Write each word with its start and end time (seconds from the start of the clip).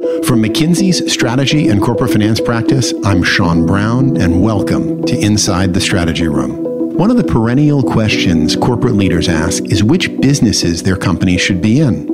From 0.00 0.42
McKinsey's 0.42 1.12
strategy 1.12 1.68
and 1.68 1.82
corporate 1.82 2.12
finance 2.12 2.40
practice, 2.40 2.94
I'm 3.04 3.22
Sean 3.22 3.66
Brown, 3.66 4.16
and 4.16 4.42
welcome 4.42 5.04
to 5.04 5.18
Inside 5.18 5.74
the 5.74 5.80
Strategy 5.80 6.26
Room. 6.26 6.96
One 6.96 7.10
of 7.10 7.18
the 7.18 7.24
perennial 7.24 7.82
questions 7.82 8.56
corporate 8.56 8.94
leaders 8.94 9.28
ask 9.28 9.62
is 9.64 9.84
which 9.84 10.18
businesses 10.22 10.82
their 10.82 10.96
company 10.96 11.36
should 11.36 11.60
be 11.60 11.80
in. 11.80 12.08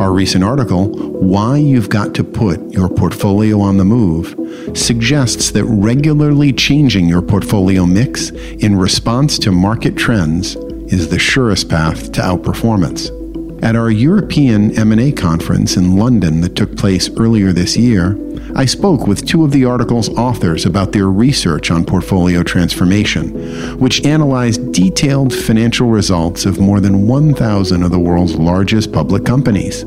Our 0.00 0.12
recent 0.12 0.42
article, 0.42 0.88
Why 0.88 1.58
You've 1.58 1.88
Got 1.88 2.14
to 2.14 2.24
Put 2.24 2.72
Your 2.72 2.88
Portfolio 2.88 3.60
on 3.60 3.76
the 3.76 3.84
Move, 3.84 4.34
suggests 4.76 5.52
that 5.52 5.64
regularly 5.66 6.52
changing 6.52 7.08
your 7.08 7.22
portfolio 7.22 7.86
mix 7.86 8.30
in 8.30 8.74
response 8.74 9.38
to 9.38 9.52
market 9.52 9.96
trends 9.96 10.56
is 10.92 11.10
the 11.10 11.20
surest 11.20 11.68
path 11.68 12.10
to 12.10 12.20
outperformance. 12.20 13.23
At 13.62 13.76
our 13.76 13.90
European 13.90 14.78
M&A 14.78 15.12
conference 15.12 15.76
in 15.76 15.96
London 15.96 16.40
that 16.42 16.54
took 16.54 16.76
place 16.76 17.08
earlier 17.16 17.52
this 17.52 17.76
year, 17.76 18.18
I 18.54 18.66
spoke 18.66 19.06
with 19.06 19.26
two 19.26 19.44
of 19.44 19.52
the 19.52 19.64
article's 19.64 20.08
authors 20.10 20.66
about 20.66 20.92
their 20.92 21.08
research 21.08 21.70
on 21.70 21.84
portfolio 21.84 22.42
transformation, 22.42 23.78
which 23.78 24.04
analyzed 24.04 24.72
detailed 24.72 25.32
financial 25.34 25.88
results 25.88 26.44
of 26.44 26.60
more 26.60 26.80
than 26.80 27.06
1,000 27.06 27.82
of 27.82 27.90
the 27.90 27.98
world's 27.98 28.36
largest 28.36 28.92
public 28.92 29.24
companies. 29.24 29.82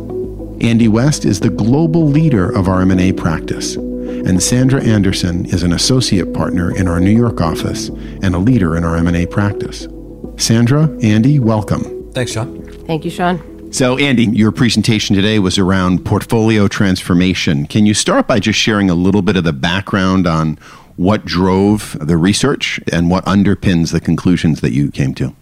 Andy 0.60 0.88
West 0.88 1.24
is 1.24 1.40
the 1.40 1.50
global 1.50 2.08
leader 2.08 2.50
of 2.50 2.68
our 2.68 2.82
M&A 2.82 3.12
practice, 3.12 3.76
and 3.76 4.42
Sandra 4.42 4.84
Andersen 4.84 5.46
is 5.46 5.62
an 5.62 5.74
associate 5.74 6.34
partner 6.34 6.76
in 6.76 6.88
our 6.88 7.00
New 7.00 7.16
York 7.16 7.42
office 7.42 7.90
and 8.24 8.34
a 8.34 8.40
leader 8.40 8.76
in 8.76 8.84
our 8.84 8.96
M&A 8.96 9.28
practice. 9.28 9.88
Sandra, 10.38 10.90
Andy, 11.04 11.38
welcome. 11.40 12.12
Thanks, 12.14 12.32
Sean. 12.32 12.64
Thank 12.88 13.06
you, 13.06 13.12
Sean. 13.12 13.57
So, 13.70 13.98
Andy, 13.98 14.26
your 14.26 14.54
presentation 14.54 15.14
today 15.14 15.40
was 15.40 15.58
around 15.58 16.06
portfolio 16.06 16.70
transformation. 16.70 17.68
Can 17.68 17.86
you 17.86 17.94
start 17.94 18.26
by 18.26 18.40
just 18.40 18.58
sharing 18.58 18.90
a 18.90 18.96
little 18.96 19.22
bit 19.22 19.36
of 19.36 19.44
the 19.44 19.52
background 19.52 20.26
on 20.26 20.58
what 20.96 21.26
drove 21.26 21.98
the 22.00 22.16
research 22.16 22.80
and 22.92 23.10
what 23.10 23.26
underpins 23.26 23.92
the 23.92 24.00
conclusions 24.00 24.62
that 24.62 24.72
you 24.72 24.90
came 24.90 25.14
to? 25.16 25.36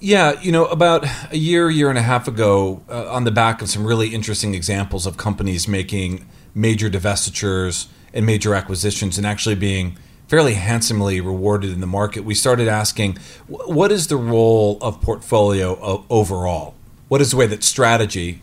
Yeah, 0.00 0.40
you 0.40 0.52
know, 0.52 0.64
about 0.66 1.06
a 1.30 1.36
year, 1.36 1.70
year 1.70 1.90
and 1.90 1.98
a 1.98 2.02
half 2.02 2.26
ago, 2.26 2.82
uh, 2.88 3.12
on 3.12 3.24
the 3.24 3.30
back 3.30 3.60
of 3.60 3.68
some 3.68 3.86
really 3.86 4.08
interesting 4.08 4.54
examples 4.54 5.06
of 5.06 5.18
companies 5.18 5.68
making 5.68 6.26
major 6.54 6.88
divestitures 6.88 7.88
and 8.14 8.24
major 8.24 8.54
acquisitions 8.54 9.18
and 9.18 9.26
actually 9.26 9.54
being 9.54 9.98
fairly 10.28 10.54
handsomely 10.54 11.20
rewarded 11.20 11.70
in 11.70 11.80
the 11.80 11.86
market, 11.86 12.24
we 12.24 12.34
started 12.34 12.68
asking 12.68 13.18
what 13.46 13.92
is 13.92 14.06
the 14.06 14.16
role 14.16 14.78
of 14.80 15.00
portfolio 15.02 16.06
overall? 16.08 16.74
What 17.08 17.20
is 17.20 17.30
the 17.30 17.36
way 17.36 17.46
that 17.46 17.62
strategy, 17.62 18.40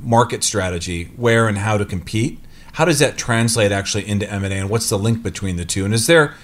market 0.00 0.44
strategy, 0.44 1.04
where 1.16 1.48
and 1.48 1.58
how 1.58 1.76
to 1.76 1.84
compete, 1.84 2.38
how 2.74 2.84
does 2.84 2.98
that 2.98 3.16
translate 3.16 3.72
actually 3.72 4.06
into 4.06 4.30
M&A 4.30 4.50
and 4.50 4.68
what's 4.68 4.88
the 4.88 4.98
link 4.98 5.22
between 5.22 5.56
the 5.56 5.64
two? 5.64 5.84
And 5.84 5.94
is 5.94 6.06
there, 6.06 6.34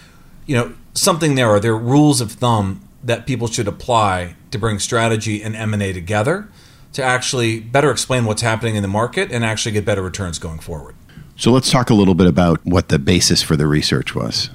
you 0.47 0.57
know, 0.57 0.75
something 0.95 1.35
there? 1.35 1.49
Are 1.49 1.61
there 1.61 1.77
rules 1.77 2.21
of 2.21 2.33
thumb 2.33 2.87
that 3.03 3.27
people 3.27 3.49
should 3.49 3.67
apply 3.67 4.37
to 4.51 4.59
bring 4.59 4.79
strategy 4.79 5.43
and 5.43 5.57
M&A 5.57 5.93
together 5.93 6.49
to 6.93 7.03
actually 7.03 7.61
better 7.61 7.91
explain 7.91 8.25
what's 8.25 8.43
happening 8.43 8.77
in 8.77 8.83
the 8.83 8.89
market 8.89 9.31
and 9.33 9.45
actually 9.45 9.73
get 9.73 9.85
better 9.85 10.03
returns 10.03 10.39
going 10.39 10.59
forward? 10.59 10.95
So 11.37 11.51
let's 11.51 11.71
talk 11.71 11.91
a 11.91 11.95
little 11.95 12.15
bit 12.15 12.27
about 12.27 12.65
what 12.65 12.91
the 12.91 12.99
basis 12.99 13.43
for 13.43 13.57
the 13.57 13.67
research 13.67 14.15
was. 14.15 14.51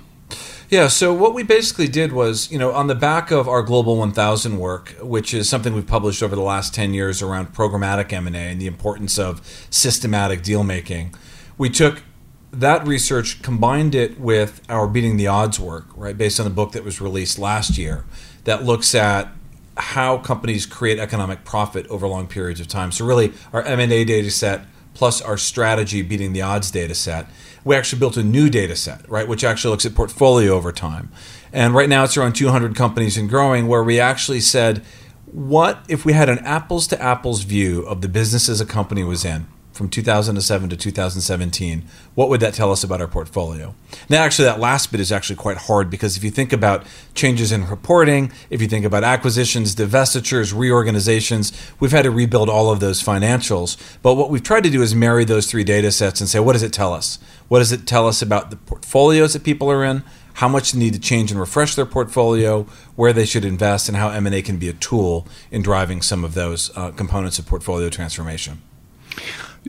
Yeah, 0.75 0.89
so 0.89 1.13
what 1.13 1.33
we 1.33 1.43
basically 1.43 1.87
did 1.87 2.11
was, 2.11 2.51
you 2.51 2.59
know, 2.59 2.73
on 2.73 2.87
the 2.87 2.95
back 2.95 3.31
of 3.31 3.47
our 3.47 3.63
Global 3.63 3.95
1000 3.95 4.59
work, 4.59 4.93
which 4.99 5.33
is 5.33 5.47
something 5.47 5.73
we've 5.73 5.87
published 5.87 6.21
over 6.21 6.35
the 6.35 6.41
last 6.41 6.73
10 6.73 6.93
years 6.93 7.21
around 7.21 7.53
programmatic 7.53 8.11
M&A 8.11 8.37
and 8.37 8.59
the 8.59 8.67
importance 8.67 9.17
of 9.17 9.39
systematic 9.69 10.43
deal 10.43 10.65
making, 10.65 11.15
we 11.57 11.69
took 11.69 12.03
that 12.51 12.85
research, 12.85 13.41
combined 13.41 13.95
it 13.95 14.19
with 14.19 14.61
our 14.67 14.85
Beating 14.85 15.15
the 15.15 15.27
Odds 15.27 15.61
work, 15.61 15.85
right, 15.95 16.17
based 16.17 16.41
on 16.41 16.43
the 16.43 16.49
book 16.49 16.73
that 16.73 16.83
was 16.83 16.99
released 16.99 17.39
last 17.39 17.77
year 17.77 18.03
that 18.44 18.66
looks 18.66 18.94
at 18.94 19.29
how 19.77 20.17
companies 20.17 20.66
create 20.66 21.00
economic 21.00 21.45
profit 21.45 21.88
over 21.88 22.05
long 22.05 22.27
periods 22.27 22.59
of 22.59 22.67
time. 22.67 22.91
So 22.91 23.05
really 23.05 23.31
our 23.53 23.61
M&A 23.61 24.03
data 24.03 24.29
set 24.29 24.66
plus 24.95 25.22
our 25.22 25.38
strategy 25.38 26.01
beating 26.01 26.33
the 26.33 26.41
odds 26.41 26.72
data 26.72 26.95
set 26.95 27.28
we 27.66 27.75
actually 27.75 28.00
built 28.00 28.16
a 28.16 28.23
new 28.23 28.50
data 28.50 28.75
set, 28.75 29.09
right, 29.09 29.28
which 29.28 29.44
actually 29.44 29.72
looks 29.72 29.85
at 29.85 29.95
portfolio 29.95 30.53
over 30.53 30.72
time. 30.72 31.11
And 31.51 31.73
right 31.73 31.89
now 31.89 32.03
it's 32.03 32.16
around 32.16 32.33
200 32.33 32.75
companies 32.75 33.17
and 33.17 33.28
growing, 33.28 33.67
where 33.67 33.83
we 33.83 34.00
actually 34.00 34.39
said, 34.39 34.83
what 35.25 35.83
if 35.89 36.06
we 36.06 36.13
had 36.13 36.29
an 36.29 36.39
apples 36.39 36.88
to 36.88 37.01
apples 37.01 37.41
view 37.41 37.81
of 37.81 38.01
the 38.01 38.07
businesses 38.07 38.61
a 38.61 38.66
company 38.66 39.03
was 39.03 39.25
in 39.25 39.47
from 39.75 39.90
2007 39.90 40.69
to 40.69 40.78
2017, 40.78 41.84
what 42.16 42.30
would 42.30 42.40
that 42.40 42.53
tell 42.53 42.72
us 42.72 42.81
about 42.84 43.02
our 43.02 43.08
portfolio? 43.08 43.75
Now, 44.09 44.24
actually, 44.24 44.46
that 44.46 44.59
last 44.59 44.90
bit 44.90 45.02
is 45.02 45.12
actually 45.12 45.36
quite 45.36 45.58
hard 45.58 45.90
because 45.90 46.16
if 46.16 46.24
you 46.24 46.31
think 46.31 46.53
about 46.53 46.86
changes 47.13 47.52
in 47.52 47.68
reporting, 47.68 48.31
if 48.50 48.62
you 48.62 48.69
think 48.69 48.86
about 48.86 49.03
acquisitions, 49.03 49.75
divestitures, 49.75 50.58
reorganizations, 50.58 51.52
we've 51.81 51.91
had 51.91 52.03
to 52.03 52.12
rebuild 52.12 52.50
all 52.50 52.72
of 52.72 52.80
those 52.80 53.03
financials. 53.03 53.75
But 54.02 54.16
what 54.16 54.30
we've 54.30 54.41
tried 54.41 54.63
to 54.63 54.69
do 54.69 54.81
is 54.81 54.96
marry 54.96 55.25
those 55.25 55.46
three 55.46 55.66
data 55.66 55.92
sets 55.92 56.22
and 56.22 56.30
say, 56.30 56.40
what 56.40 56.53
does 56.53 56.63
it 56.63 56.72
tell 56.72 56.94
us? 56.94 57.19
What 57.50 57.59
does 57.59 57.74
it 57.74 57.86
tell 57.86 58.07
us 58.07 58.22
about 58.22 58.52
the 58.52 58.56
portfolios 58.56 59.34
that 59.34 59.44
people 59.44 59.69
are 59.69 59.84
in? 59.84 60.03
How 60.36 60.47
much 60.47 60.72
they 60.72 60.80
need 60.80 60.94
to 60.94 61.00
change 61.00 61.31
and 61.31 61.40
refresh 61.40 61.75
their 61.75 61.86
portfolio, 61.86 62.63
where 62.96 63.13
they 63.13 63.25
should 63.25 63.46
invest, 63.46 63.90
and 63.90 63.97
how 63.97 64.09
M&A 64.09 64.42
can 64.42 64.57
be 64.57 64.69
a 64.69 64.74
tool 64.74 65.28
in 65.52 65.62
driving 65.62 66.02
some 66.02 66.24
of 66.24 66.34
those 66.34 66.75
uh, 66.78 66.92
components 66.92 67.40
of 67.40 67.46
portfolio 67.46 67.90
transformation. 67.90 68.62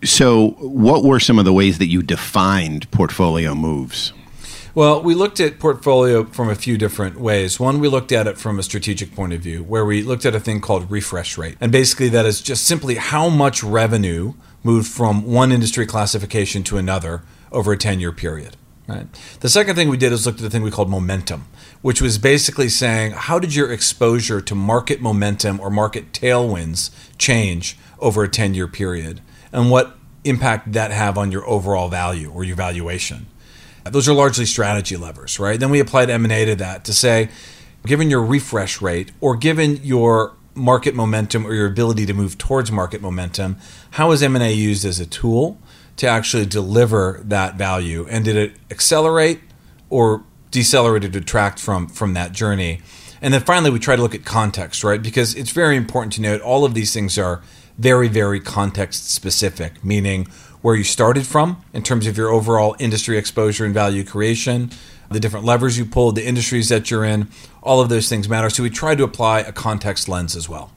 So, 0.04 0.50
what 0.58 1.04
were 1.04 1.20
some 1.20 1.38
of 1.38 1.44
the 1.44 1.52
ways 1.52 1.78
that 1.78 1.86
you 1.86 2.02
defined 2.02 2.90
portfolio 2.90 3.54
moves? 3.54 4.12
Well, 4.74 5.02
we 5.02 5.14
looked 5.14 5.40
at 5.40 5.58
portfolio 5.58 6.24
from 6.24 6.50
a 6.50 6.54
few 6.54 6.76
different 6.76 7.18
ways. 7.18 7.58
One, 7.58 7.80
we 7.80 7.88
looked 7.88 8.12
at 8.12 8.26
it 8.26 8.36
from 8.36 8.58
a 8.58 8.62
strategic 8.62 9.14
point 9.14 9.32
of 9.32 9.40
view, 9.40 9.64
where 9.64 9.86
we 9.86 10.02
looked 10.02 10.26
at 10.26 10.34
a 10.34 10.40
thing 10.40 10.60
called 10.60 10.90
refresh 10.90 11.38
rate. 11.38 11.56
And 11.62 11.72
basically, 11.72 12.10
that 12.10 12.26
is 12.26 12.42
just 12.42 12.66
simply 12.66 12.96
how 12.96 13.30
much 13.30 13.64
revenue 13.64 14.34
moved 14.62 14.88
from 14.88 15.24
one 15.24 15.50
industry 15.50 15.86
classification 15.86 16.62
to 16.64 16.76
another 16.76 17.22
over 17.50 17.72
a 17.72 17.78
10 17.78 18.00
year 18.00 18.12
period. 18.12 18.56
Right. 18.86 19.06
The 19.40 19.48
second 19.48 19.76
thing 19.76 19.88
we 19.88 19.96
did 19.96 20.12
is 20.12 20.26
looked 20.26 20.40
at 20.40 20.42
the 20.42 20.50
thing 20.50 20.62
we 20.62 20.70
called 20.70 20.90
momentum, 20.90 21.46
which 21.80 22.02
was 22.02 22.18
basically 22.18 22.68
saying 22.68 23.12
how 23.12 23.38
did 23.38 23.54
your 23.54 23.72
exposure 23.72 24.40
to 24.42 24.54
market 24.54 25.00
momentum 25.00 25.58
or 25.58 25.70
market 25.70 26.12
tailwinds 26.12 26.90
change 27.16 27.78
over 27.98 28.22
a 28.22 28.28
10 28.28 28.54
year 28.54 28.68
period? 28.68 29.22
And 29.52 29.70
what 29.70 29.96
impact 30.24 30.72
that 30.72 30.90
have 30.90 31.16
on 31.16 31.30
your 31.30 31.46
overall 31.48 31.88
value 31.88 32.30
or 32.30 32.44
your 32.44 32.56
valuation. 32.56 33.26
Those 33.84 34.08
are 34.08 34.12
largely 34.14 34.46
strategy 34.46 34.96
levers, 34.96 35.38
right? 35.38 35.58
Then 35.58 35.70
we 35.70 35.78
applied 35.78 36.10
M&A 36.10 36.44
to 36.46 36.56
that 36.56 36.84
to 36.84 36.92
say, 36.92 37.28
given 37.84 38.10
your 38.10 38.22
refresh 38.22 38.82
rate 38.82 39.12
or 39.20 39.36
given 39.36 39.76
your 39.76 40.34
market 40.54 40.94
momentum 40.94 41.46
or 41.46 41.54
your 41.54 41.66
ability 41.66 42.06
to 42.06 42.14
move 42.14 42.36
towards 42.38 42.72
market 42.72 43.00
momentum, 43.00 43.56
how 43.92 44.10
is 44.10 44.22
M&A 44.22 44.52
used 44.52 44.84
as 44.84 44.98
a 44.98 45.06
tool 45.06 45.58
to 45.96 46.06
actually 46.06 46.46
deliver 46.46 47.20
that 47.24 47.54
value? 47.54 48.06
And 48.10 48.24
did 48.24 48.36
it 48.36 48.54
accelerate 48.70 49.40
or 49.88 50.24
decelerate 50.50 51.04
or 51.04 51.08
detract 51.08 51.60
from 51.60 51.88
from 51.88 52.14
that 52.14 52.32
journey? 52.32 52.80
And 53.22 53.32
then 53.32 53.42
finally, 53.42 53.70
we 53.70 53.78
try 53.78 53.96
to 53.96 54.02
look 54.02 54.14
at 54.14 54.24
context, 54.24 54.84
right? 54.84 55.02
Because 55.02 55.34
it's 55.34 55.50
very 55.50 55.76
important 55.76 56.12
to 56.14 56.20
note 56.20 56.40
all 56.42 56.64
of 56.64 56.74
these 56.74 56.92
things 56.92 57.18
are 57.18 57.42
very, 57.78 58.08
very 58.08 58.40
context 58.40 59.10
specific, 59.10 59.84
meaning 59.84 60.26
where 60.62 60.74
you 60.74 60.84
started 60.84 61.26
from 61.26 61.62
in 61.72 61.82
terms 61.82 62.06
of 62.06 62.16
your 62.16 62.30
overall 62.30 62.74
industry 62.78 63.18
exposure 63.18 63.64
and 63.64 63.74
value 63.74 64.02
creation, 64.02 64.70
the 65.10 65.20
different 65.20 65.44
levers 65.44 65.78
you 65.78 65.84
pulled, 65.84 66.16
the 66.16 66.26
industries 66.26 66.68
that 66.68 66.90
you're 66.90 67.04
in, 67.04 67.28
all 67.62 67.80
of 67.80 67.88
those 67.88 68.08
things 68.08 68.28
matter. 68.28 68.50
So 68.50 68.62
we 68.62 68.70
try 68.70 68.94
to 68.94 69.04
apply 69.04 69.40
a 69.40 69.52
context 69.52 70.08
lens 70.08 70.34
as 70.34 70.48
well. 70.48 70.72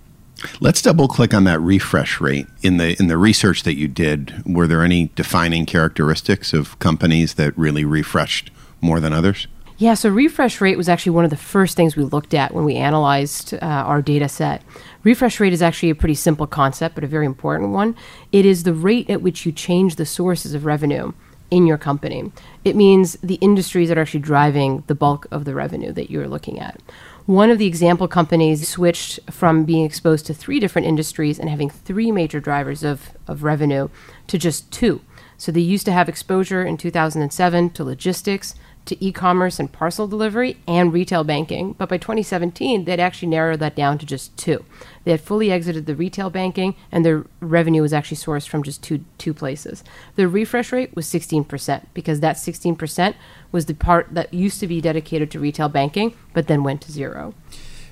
Let's 0.62 0.82
double 0.82 1.08
click 1.08 1.34
on 1.34 1.44
that 1.46 1.60
refresh 1.60 2.22
rate. 2.22 2.48
In 2.62 2.78
the 2.78 2.96
in 3.00 3.08
the 3.08 3.18
research 3.18 3.64
that 3.64 3.76
you 3.76 3.88
did, 3.88 4.42
were 4.46 4.68
there 4.68 4.84
any 4.84 5.12
defining 5.16 5.66
characteristics 5.66 6.54
of 6.54 6.80
companies 6.80 7.34
that 7.34 7.57
really 7.57 7.84
refreshed 7.84 8.51
more 8.80 9.00
than 9.00 9.12
others? 9.12 9.48
Yeah, 9.78 9.94
so 9.94 10.10
refresh 10.10 10.60
rate 10.60 10.78
was 10.78 10.90
actually 10.90 11.13
one 11.13 11.24
of 11.24 11.30
the 11.30 11.38
first 11.38 11.78
things 11.78 11.96
we 11.96 12.04
looked 12.04 12.34
at 12.34 12.54
when 12.54 12.66
we 12.66 12.75
analyzed 12.75 13.54
uh, 13.54 13.57
our 13.62 14.01
data 14.01 14.28
set. 14.28 14.62
Refresh 15.04 15.40
rate 15.40 15.54
is 15.54 15.62
actually 15.62 15.90
a 15.90 15.96
pretty 15.96 16.16
simple 16.16 16.48
concept, 16.48 16.96
but 16.96 17.04
a 17.04 17.07
very 17.07 17.25
important 17.25 17.72
one. 17.72 17.96
It 18.31 18.46
is 18.46 18.63
the 18.63 18.74
rate 18.74 19.10
at 19.10 19.22
which 19.22 19.46
you 19.46 19.51
change 19.51 19.96
the 19.96 20.06
sources 20.06 20.54
of 20.54 20.66
revenue 20.66 21.13
in 21.51 21.66
your 21.66 21.78
company. 21.78 22.31
It 22.63 22.75
means 22.75 23.13
the 23.24 23.36
industries 23.36 23.90
that 23.90 23.98
are 23.98 24.01
actually 24.01 24.19
driving 24.19 24.84
the 24.88 24.96
bulk 24.96 25.25
of 25.31 25.46
the 25.46 25.56
revenue 25.56 25.92
that 25.94 26.12
you're 26.12 26.28
looking 26.28 26.60
at. 26.60 26.80
One 27.25 27.50
of 27.50 27.60
the 27.60 27.68
example 27.68 28.07
companies 28.07 28.68
switched 28.68 29.19
from 29.30 29.63
being 29.63 29.86
exposed 29.86 30.25
to 30.28 30.34
three 30.34 30.60
different 30.60 30.88
industries 30.88 31.40
and 31.40 31.50
having 31.50 31.69
three 31.69 32.12
major 32.12 32.40
drivers 32.40 32.84
of, 32.84 33.12
of 33.28 33.44
revenue 33.44 33.90
to 34.28 34.38
just 34.38 34.72
two. 34.72 35.01
So 35.38 35.51
they 35.51 35.62
used 35.62 35.86
to 35.86 35.92
have 35.92 36.10
exposure 36.10 36.63
in 36.63 36.75
2007 36.75 37.69
to 37.72 37.84
logistics, 37.84 38.56
to 38.86 39.04
e 39.04 39.12
commerce 39.12 39.60
and 39.60 39.72
parcel 39.72 40.08
delivery 40.08 40.58
and 40.68 40.92
retail 40.92 41.24
banking. 41.24 41.74
But 41.74 41.90
by 41.90 41.98
2017, 41.98 42.86
they'd 42.86 43.00
actually 43.00 43.30
narrowed 43.30 43.60
that 43.60 43.76
down 43.76 43.98
to 44.00 44.06
just 44.06 44.36
two. 44.38 44.66
They 45.04 45.12
had 45.12 45.22
fully 45.22 45.52
exited 45.52 45.86
the 45.86 45.96
retail 45.96 46.30
banking, 46.30 46.76
and 46.92 47.06
their 47.06 47.26
revenue 47.40 47.81
was 47.81 47.94
actually 47.94 48.18
sourced 48.18 48.48
from 48.48 48.64
just 48.64 48.81
two, 48.84 49.04
two 49.18 49.34
places. 49.34 49.84
Their 50.16 50.28
refresh 50.28 50.72
rate 50.72 50.96
was 50.96 51.06
16%, 51.06 51.86
because 51.94 52.20
that 52.20 52.36
16% 52.36 53.16
was 53.52 53.66
the 53.68 53.74
part 53.74 54.08
that 54.12 54.34
used 54.34 54.60
to 54.60 54.68
be 54.68 54.82
dedicated 54.82 55.32
to 55.32 55.40
retail 55.40 55.70
banking, 55.70 56.16
but 56.34 56.48
then 56.48 56.64
went 56.64 56.82
to 56.82 56.92
zero. 56.92 57.34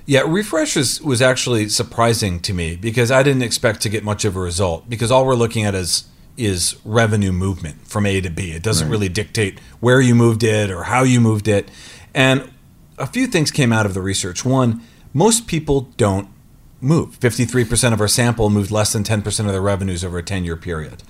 Yeah, 0.06 0.22
refresh 0.26 0.78
was, 0.78 1.02
was 1.02 1.22
actually 1.22 1.68
surprising 1.68 2.40
to 2.42 2.54
me 2.54 2.78
because 2.78 3.12
I 3.12 3.24
didn't 3.24 3.44
expect 3.44 3.82
to 3.82 3.90
get 3.90 4.06
much 4.06 4.24
of 4.24 4.38
a 4.38 4.40
result 4.40 4.90
because 4.90 5.12
all 5.12 5.26
we're 5.26 5.36
looking 5.36 5.66
at 5.66 5.76
is 5.76 6.06
is 6.38 6.78
revenue 6.86 7.32
movement 7.32 7.88
from 7.88 8.06
A 8.06 8.22
to 8.22 8.30
B. 8.30 8.52
It 8.52 8.64
doesn't 8.64 8.88
right. 8.88 8.92
really 8.92 9.10
dictate 9.10 9.60
where 9.80 10.00
you 10.00 10.16
moved 10.16 10.44
it 10.44 10.70
or 10.70 10.84
how 10.84 11.04
you 11.04 11.20
moved 11.20 11.48
it. 11.48 11.70
And 12.14 12.50
a 12.98 13.08
few 13.08 13.28
things 13.28 13.52
came 13.52 13.74
out 13.74 13.86
of 13.86 13.94
the 13.94 14.02
research. 14.02 14.46
One, 14.46 14.82
most 15.14 15.48
people 15.48 15.90
don't 15.98 16.30
move. 16.82 17.20
53% 17.20 17.94
of 17.94 18.02
our 18.02 18.08
sample 18.08 18.50
moved 18.50 18.72
less 18.72 18.94
than 18.94 19.04
10% 19.04 19.40
of 19.40 19.52
their 19.52 19.62
revenues 19.62 20.04
over 20.04 20.18
a 20.20 20.24
10 20.24 20.44
year 20.44 20.56
period. 20.56 21.04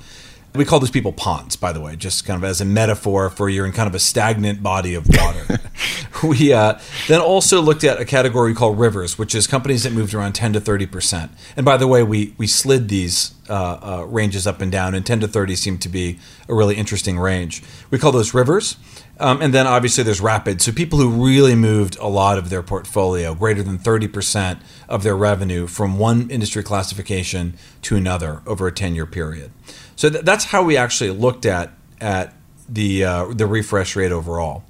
We 0.57 0.65
call 0.65 0.79
those 0.79 0.91
people 0.91 1.13
ponds, 1.13 1.55
by 1.55 1.71
the 1.71 1.79
way, 1.79 1.95
just 1.95 2.25
kind 2.25 2.41
of 2.41 2.49
as 2.49 2.61
a 2.61 2.65
metaphor 2.65 3.29
for 3.29 3.49
you're 3.49 3.65
in 3.65 3.71
kind 3.71 3.87
of 3.87 3.95
a 3.95 3.99
stagnant 3.99 4.63
body 4.63 4.95
of 4.95 5.07
water. 5.07 5.59
we 6.23 6.51
uh, 6.51 6.79
then 7.07 7.21
also 7.21 7.61
looked 7.61 7.83
at 7.83 7.99
a 7.99 8.05
category 8.05 8.53
called 8.53 8.79
rivers, 8.79 9.17
which 9.17 9.35
is 9.35 9.47
companies 9.47 9.83
that 9.83 9.93
moved 9.93 10.13
around 10.13 10.33
10 10.33 10.53
to 10.53 10.59
30 10.59 10.85
percent. 10.87 11.31
And 11.55 11.65
by 11.65 11.77
the 11.77 11.87
way, 11.87 12.03
we 12.03 12.33
we 12.37 12.47
slid 12.47 12.89
these 12.89 13.33
uh, 13.49 13.53
uh, 13.81 14.05
ranges 14.05 14.45
up 14.45 14.59
and 14.61 14.71
down, 14.71 14.93
and 14.95 15.05
10 15.05 15.21
to 15.21 15.27
30 15.27 15.55
seemed 15.55 15.81
to 15.83 15.89
be 15.89 16.19
a 16.49 16.55
really 16.55 16.75
interesting 16.75 17.19
range. 17.19 17.63
We 17.91 17.99
call 17.99 18.11
those 18.11 18.33
rivers. 18.33 18.77
Um, 19.19 19.41
and 19.41 19.53
then 19.53 19.65
obviously 19.65 20.03
there's 20.03 20.21
rapid. 20.21 20.61
So 20.61 20.71
people 20.71 20.99
who 20.99 21.25
really 21.25 21.55
moved 21.55 21.97
a 21.97 22.07
lot 22.07 22.37
of 22.37 22.49
their 22.49 22.61
portfolio, 22.61 23.33
greater 23.33 23.63
than 23.63 23.79
30% 23.79 24.59
of 24.87 25.03
their 25.03 25.15
revenue 25.15 25.65
from 25.65 25.97
one 25.97 26.29
industry 26.29 26.61
classification 26.61 27.57
to 27.83 27.95
another 27.95 28.41
over 28.45 28.67
a 28.67 28.71
10 28.71 28.93
year 28.93 29.07
period. 29.07 29.51
So 29.97 30.09
th- 30.09 30.23
that's 30.23 30.45
how 30.45 30.63
we 30.63 30.77
actually 30.77 31.09
looked 31.09 31.45
at 31.45 31.73
at 31.99 32.33
the 32.69 33.03
uh, 33.03 33.33
the 33.33 33.45
refresh 33.45 33.97
rate 33.97 34.13
overall. 34.13 34.63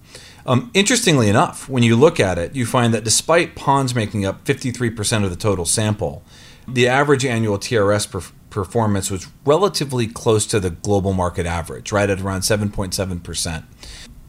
Um, 0.47 0.71
interestingly 0.73 1.27
enough, 1.27 1.67
when 1.67 1.83
you 1.83 1.97
look 1.97 2.19
at 2.19 2.37
it, 2.37 2.55
you 2.55 2.65
find 2.65 2.93
that 2.93 3.03
despite 3.03 3.53
ponds 3.53 3.93
making 3.93 4.25
up 4.25 4.45
53% 4.45 5.25
of 5.25 5.29
the 5.29 5.35
total 5.35 5.65
sample, 5.65 6.23
the 6.65 6.87
average 6.87 7.25
annual 7.25 7.57
TRS 7.57 8.09
per- 8.09 8.33
performance 8.49 9.11
was 9.11 9.27
relatively 9.43 10.07
close 10.07 10.45
to 10.45 10.61
the 10.61 10.69
global 10.69 11.11
market 11.11 11.45
average, 11.45 11.91
right 11.91 12.09
at 12.09 12.21
around 12.21 12.41
7.7%. 12.41 13.63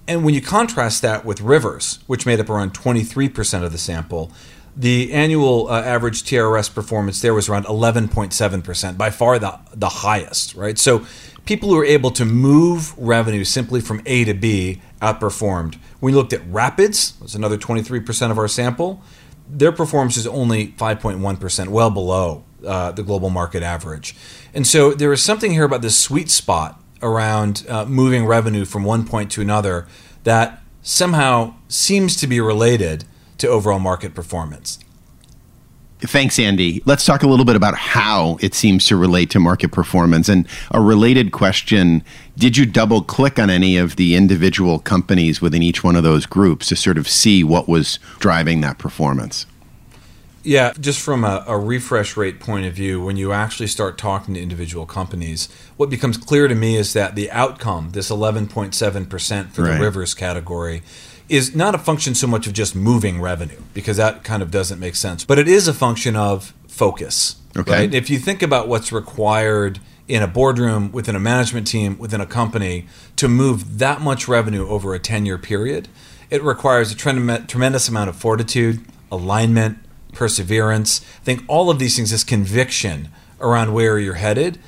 And 0.09 0.25
when 0.25 0.35
you 0.35 0.43
contrast 0.43 1.03
that 1.03 1.25
with 1.25 1.41
rivers, 1.41 2.01
which 2.09 2.27
made 2.27 2.41
up 2.41 2.51
around 2.51 2.75
23% 2.75 3.63
of 3.63 3.71
the 3.71 3.79
sample, 3.79 4.33
the 4.79 5.13
annual 5.13 5.69
uh, 5.69 5.83
average 5.83 6.23
TRS 6.23 6.73
performance 6.73 7.21
there 7.21 7.35
was 7.35 7.49
around 7.49 7.67
11.7%, 7.67 8.97
by 8.97 9.11
far 9.11 9.39
the, 9.41 9.59
the 9.75 9.89
highest, 9.89 10.55
right? 10.55 10.79
So 10.79 11.05
people 11.45 11.69
who 11.69 11.77
were 11.77 11.85
able 11.85 12.13
to 12.13 12.25
move 12.25 12.97
revenue 12.97 13.43
simply 13.43 13.81
from 13.81 14.01
A 14.07 14.25
to 14.25 14.35
B 14.35 14.81
outperformed. 15.03 15.79
We 16.01 16.13
looked 16.13 16.33
at 16.33 16.47
Rapids, 16.49 17.15
was 17.21 17.35
another 17.35 17.59
23% 17.59 18.31
of 18.31 18.39
our 18.39 18.47
sample, 18.47 19.03
their 19.49 19.73
performance 19.73 20.17
is 20.17 20.29
only 20.29 20.69
5.1%, 20.69 21.69
well 21.69 21.91
below 21.91 22.45
uh, 22.65 22.93
the 22.93 23.03
global 23.03 23.31
market 23.31 23.65
average. 23.65 24.15
And 24.55 24.65
so 24.65 24.95
there 24.95 25.13
is 25.13 25.23
something 25.23 25.51
here 25.51 25.65
about 25.65 25.83
this 25.83 25.99
sweet 25.99 26.31
spot 26.31 26.81
around 27.03 27.67
uh, 27.69 27.85
moving 27.85 28.27
revenue 28.27 28.65
from 28.65 28.85
one 28.85 29.05
point 29.05 29.33
to 29.33 29.41
another 29.41 29.89
that 30.23 30.63
somehow 30.83 31.55
seems 31.67 32.15
to 32.17 32.29
be 32.29 32.41
related 32.41 33.05
to 33.39 33.49
overall 33.49 33.79
market 33.79 34.15
performance. 34.15 34.79
Thanks, 36.01 36.39
Andy. 36.39 36.81
Let's 36.85 37.05
talk 37.05 37.25
a 37.25 37.27
little 37.27 37.45
bit 37.45 37.57
about 37.57 37.75
how 37.75 38.39
it 38.41 38.55
seems 38.55 38.87
to 38.87 38.97
relate 38.97 39.31
to 39.31 39.41
market 39.41 39.73
performance. 39.73 40.29
And 40.29 40.47
a 40.71 40.81
related 40.81 41.33
question 41.33 42.05
Did 42.37 42.57
you 42.57 42.67
double 42.67 43.03
click 43.03 43.39
on 43.39 43.51
any 43.51 43.77
of 43.77 43.97
the 43.97 44.15
individual 44.15 44.79
companies 44.79 45.43
within 45.43 45.63
each 45.63 45.83
one 45.83 45.97
of 45.97 46.05
those 46.05 46.25
groups 46.25 46.69
to 46.69 46.77
sort 46.77 46.99
of 46.99 47.09
see 47.09 47.43
what 47.43 47.69
was 47.69 47.99
driving 48.21 48.61
that 48.61 48.79
performance? 48.79 49.45
Yeah, 50.45 50.73
just 50.79 51.01
from 51.01 51.25
a, 51.25 51.45
a, 51.49 51.59
refresh 51.59 52.17
rate 52.17 52.39
point 52.39 52.65
of 52.65 52.73
view, 52.73 53.05
when 53.05 53.17
you 53.17 53.33
actually 53.33 53.67
start 53.67 53.99
talking 53.99 54.35
to 54.35 54.41
individual 54.41 54.87
companies, 54.87 55.49
what 55.77 55.91
becomes 55.91 56.17
clear 56.17 56.47
to 56.47 56.55
me 56.55 56.77
is 56.77 56.93
that 56.93 57.17
the 57.17 57.31
outcome, 57.33 57.91
this 57.91 58.09
11.7% 58.09 59.51
for 59.51 59.63
right. 59.63 59.75
the 59.75 59.81
rivers 59.81 60.15
category, 60.15 60.83
is 61.29 61.55
not 61.55 61.75
a 61.75 61.79
function 61.79 62.15
so 62.15 62.27
much 62.27 62.47
of 62.47 62.53
just 62.53 62.75
moving 62.75 63.21
revenue 63.21 63.61
because 63.75 63.97
that 63.99 64.25
kind 64.25 64.43
of 64.43 64.51
doesn't 64.51 64.79
make 64.79 64.97
sense, 64.97 65.25
but 65.25 65.39
it 65.39 65.49
is 65.49 65.69
a 65.69 65.75
function 65.75 66.17
of 66.17 66.55
focus. 66.67 67.37
Okay. 67.57 67.73
Right? 67.73 67.95
If 67.95 68.09
you 68.09 68.19
think 68.19 68.43
about 68.43 68.69
what's 68.69 68.93
required 68.93 69.81
in 70.07 70.23
a 70.23 70.27
boardroom, 70.27 70.91
within 70.91 71.15
a 71.15 71.21
management 71.21 71.67
team, 71.67 71.99
within 71.99 72.21
a 72.21 72.27
company 72.27 72.87
to 73.17 73.29
move 73.29 73.79
that 73.79 74.01
much 74.01 74.27
revenue 74.27 74.67
over 74.67 74.95
a 74.95 74.99
10 74.99 75.27
year 75.27 75.39
period, 75.39 75.89
it 76.31 76.43
requires 76.43 76.93
a 76.93 76.95
tremendous 76.95 77.89
amount 77.89 78.09
of 78.09 78.17
fortitude, 78.17 78.81
alignment, 79.11 79.79
perseverance. 80.13 81.03
I 81.21 81.25
think 81.25 81.45
all 81.47 81.71
of 81.71 81.79
these 81.79 81.97
things, 81.97 82.11
this 82.11 82.25
conviction 82.25 83.09
around 83.41 83.73
where 83.73 83.99
you're 83.99 84.15
headed, 84.15 84.59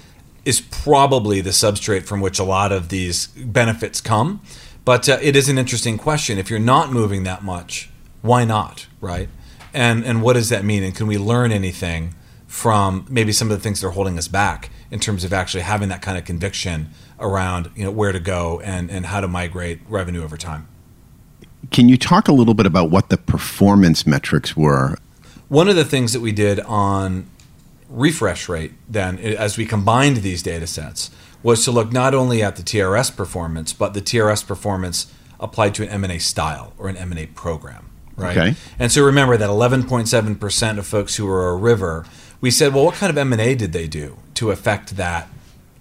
is 0.45 0.61
probably 0.61 1.41
the 1.41 1.51
substrate 1.51 2.05
from 2.05 2.21
which 2.21 2.39
a 2.39 2.45
lot 2.45 2.73
of 2.73 2.89
these 2.89 3.27
benefits 3.29 4.01
come. 4.01 4.41
But 4.85 5.09
uh, 5.09 5.19
it 5.21 5.37
is 5.37 5.49
an 5.49 5.59
interesting 5.59 5.99
question. 5.99 6.39
If 6.39 6.51
you're 6.51 6.59
not 6.59 6.93
moving 6.93 7.25
that 7.25 7.43
much, 7.43 7.91
why 8.23 8.45
not, 8.45 8.87
right? 9.01 9.29
And 9.73 10.05
and 10.05 10.23
what 10.23 10.35
does 10.35 10.49
that 10.49 10.65
mean? 10.65 10.83
And 10.83 10.95
can 10.95 11.07
we 11.07 11.19
learn 11.19 11.53
anything 11.53 12.15
from 12.47 13.07
maybe 13.09 13.31
some 13.33 13.51
of 13.51 13.57
the 13.57 13.63
things 13.63 13.81
that 13.81 13.87
are 13.87 13.93
holding 13.93 14.19
us 14.19 14.27
back 14.27 14.71
in 14.91 14.99
terms 14.99 15.23
of 15.23 15.33
actually 15.33 15.63
having 15.63 15.89
that 15.89 16.03
kind 16.03 16.19
of 16.19 16.25
conviction 16.25 16.91
around 17.21 17.71
you 17.77 17.85
know 17.85 17.91
where 17.91 18.11
to 18.11 18.19
go 18.19 18.61
and 18.61 18.91
and 18.91 19.07
how 19.07 19.21
to 19.21 19.29
migrate 19.29 19.81
revenue 19.89 20.23
over 20.23 20.37
time? 20.37 20.67
Can 21.71 21.89
you 21.89 21.97
talk 21.97 22.27
a 22.27 22.33
little 22.33 22.55
bit 22.55 22.67
about 22.67 22.91
what 22.91 23.11
the 23.11 23.17
performance 23.17 24.07
metrics 24.07 24.57
were? 24.57 24.97
One 25.49 25.69
of 25.69 25.77
the 25.77 25.85
things 25.85 26.13
that 26.13 26.21
we 26.21 26.33
did 26.33 26.59
on 26.61 27.29
refresh 27.89 28.49
rate 28.49 28.73
then 28.89 29.19
as 29.19 29.59
we 29.59 29.67
combined 29.67 30.19
these 30.19 30.43
data 30.43 30.67
sets 30.67 31.11
was 31.43 31.65
to 31.65 31.71
look 31.71 31.93
not 31.93 32.15
only 32.15 32.43
at 32.43 32.57
the 32.57 32.63
TRS 32.63 33.15
performance, 33.15 33.73
but 33.73 33.95
the 33.95 34.01
TRS 34.01 34.47
performance 34.47 35.13
applied 35.39 35.75
to 35.75 35.83
an 35.83 35.89
M&A 35.89 36.19
style 36.19 36.73
or 36.79 36.89
an 36.89 36.97
M&A 36.97 37.27
program, 37.27 37.91
right? 38.17 38.37
Okay. 38.37 38.55
And 38.79 38.93
so 38.93 39.05
remember 39.05 39.37
that 39.37 39.49
11.7% 39.49 40.79
of 40.79 40.87
folks 40.87 41.17
who 41.17 41.27
were 41.27 41.49
a 41.49 41.57
river, 41.57 42.05
we 42.41 42.51
said, 42.51 42.75
well, 42.75 42.85
what 42.85 42.95
kind 42.97 43.11
of 43.11 43.17
M&A 43.17 43.55
did 43.55 43.73
they 43.73 43.87
do 43.87 44.19
to 44.35 44.51
affect 44.51 44.97
that 44.97 45.29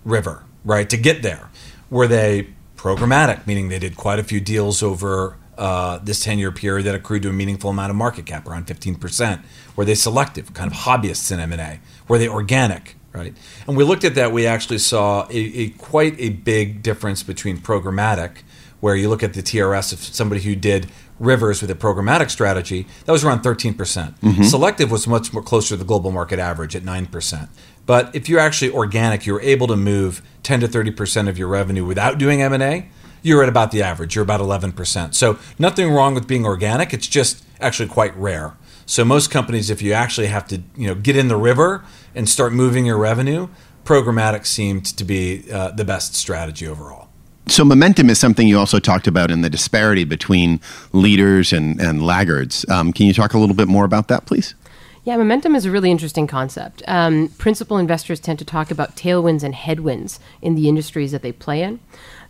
river, 0.06 0.44
right? 0.64 0.90
To 0.90 0.98
get 0.98 1.22
there. 1.22 1.50
Were 1.90 2.08
they 2.08 2.50
programmatic, 2.78 3.46
meaning 3.46 3.68
they 3.68 3.80
did 3.80 3.98
quite 3.98 4.20
a 4.20 4.24
few 4.24 4.40
deals 4.40 4.82
over 4.82 5.36
uh, 5.58 6.00
this 6.02 6.24
10 6.24 6.40
year 6.40 6.52
period 6.52 6.86
that 6.86 6.96
accrued 6.96 7.22
to 7.24 7.30
a 7.30 7.34
meaningful 7.34 7.70
amount 7.70 7.90
of 7.90 7.96
market 7.98 8.26
cap, 8.26 8.48
around 8.48 8.68
15%? 8.68 9.44
Were 9.76 9.84
they 9.84 9.96
selective, 9.96 10.54
kind 10.54 10.72
of 10.72 10.78
hobbyists 10.80 11.32
in 11.32 11.40
M&A? 11.42 11.80
Were 12.08 12.18
they 12.18 12.30
organic? 12.30 12.96
Right? 13.14 13.34
And 13.68 13.76
we 13.76 13.84
looked 13.84 14.04
at 14.04 14.16
that. 14.16 14.32
We 14.32 14.46
actually 14.46 14.80
saw 14.80 15.28
a, 15.30 15.38
a, 15.38 15.70
quite 15.70 16.16
a 16.20 16.30
big 16.30 16.82
difference 16.82 17.24
between 17.24 17.58
programmatic, 17.58 18.44
where 18.80 18.96
you 18.96 19.10
look 19.10 19.24
at 19.24 19.34
the 19.34 19.42
TRS 19.42 19.92
of 19.94 20.00
somebody 20.00 20.42
who 20.42 20.56
did 20.56 20.90
rivers 21.20 21.62
with 21.62 21.70
a 21.70 21.76
programmatic 21.76 22.30
strategy, 22.30 22.88
that 23.06 23.12
was 23.12 23.24
around 23.24 23.42
13%. 23.42 23.78
percent 23.78 24.20
mm 24.22 24.36
hmm 24.36 24.44
Selective 24.44 24.90
was 24.90 25.06
much 25.06 25.34
more 25.34 25.44
closer 25.44 25.70
to 25.70 25.78
the 25.78 25.86
global 25.86 26.12
market 26.12 26.40
average 26.40 26.76
at 26.76 26.84
9%. 26.84 27.50
But 27.86 28.16
if 28.16 28.30
you're 28.30 28.40
actually 28.40 28.72
organic, 28.72 29.26
you're 29.26 29.42
able 29.42 29.68
to 29.68 29.76
move 29.76 30.22
10 30.44 30.62
to 30.62 30.68
30% 30.68 31.28
of 31.28 31.38
your 31.38 31.48
revenue 31.48 31.86
without 31.86 32.18
doing 32.18 32.42
M&A, 32.42 32.88
you're 33.22 33.44
at 33.44 33.50
about 33.50 33.72
the 33.72 33.84
average. 33.84 34.16
You're 34.16 34.24
about 34.24 34.40
11%. 34.40 35.14
So 35.14 35.38
nothing 35.58 35.92
wrong 35.92 36.14
with 36.14 36.28
being 36.28 36.46
organic. 36.46 36.94
It's 36.94 37.08
just 37.08 37.44
actually 37.60 37.90
quite 37.90 38.16
rare. 38.16 38.56
So 38.90 39.06
most 39.06 39.30
companies, 39.30 39.70
if 39.70 39.84
you 39.84 39.94
actually 39.94 40.28
have 40.28 40.48
to, 40.48 40.64
you 40.76 40.88
know, 40.88 40.96
get 40.96 41.16
in 41.16 41.28
the 41.28 41.38
river 41.38 41.86
and 42.16 42.28
start 42.28 42.54
moving 42.54 42.88
your 42.88 42.98
revenue, 42.98 43.48
programmatic 43.86 44.48
seemed 44.48 44.84
to 44.98 45.04
be 45.04 45.46
uh, 45.52 45.70
the 45.70 45.86
best 45.86 46.16
strategy 46.16 46.68
overall. 46.68 47.08
So 47.46 47.64
momentum 47.64 48.10
is 48.10 48.20
something 48.20 48.48
you 48.48 48.58
also 48.58 48.80
talked 48.80 49.06
about 49.06 49.30
in 49.30 49.42
the 49.42 49.50
disparity 49.50 50.06
between 50.06 50.60
leaders 50.92 51.54
and, 51.54 51.80
and 51.80 52.04
laggards. 52.04 52.68
Um, 52.68 52.92
can 52.92 53.06
you 53.06 53.14
talk 53.14 53.36
a 53.36 53.38
little 53.38 53.56
bit 53.56 53.68
more 53.68 53.86
about 53.86 54.08
that, 54.08 54.26
please? 54.26 54.56
Yeah, 55.04 55.18
momentum 55.18 55.54
is 55.54 55.66
a 55.66 55.72
really 55.72 55.92
interesting 55.92 56.26
concept. 56.26 56.82
Um, 56.88 57.28
principal 57.38 57.78
investors 57.78 58.20
tend 58.20 58.40
to 58.40 58.46
talk 58.46 58.72
about 58.72 58.96
tailwinds 58.96 59.44
and 59.44 59.54
headwinds 59.54 60.20
in 60.42 60.56
the 60.56 60.68
industries 60.68 61.12
that 61.12 61.22
they 61.22 61.32
play 61.32 61.62
in. 61.62 61.80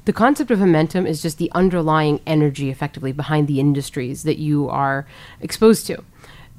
The 0.03 0.13
concept 0.13 0.51
of 0.51 0.59
momentum 0.59 1.07
is 1.07 1.21
just 1.21 1.37
the 1.37 1.51
underlying 1.55 2.19
energy, 2.27 2.69
effectively, 2.69 3.13
behind 3.13 3.47
the 3.47 3.61
industries 3.61 4.23
that 4.23 4.39
you 4.39 4.67
are 4.67 5.07
exposed 5.39 5.87
to. 5.87 6.03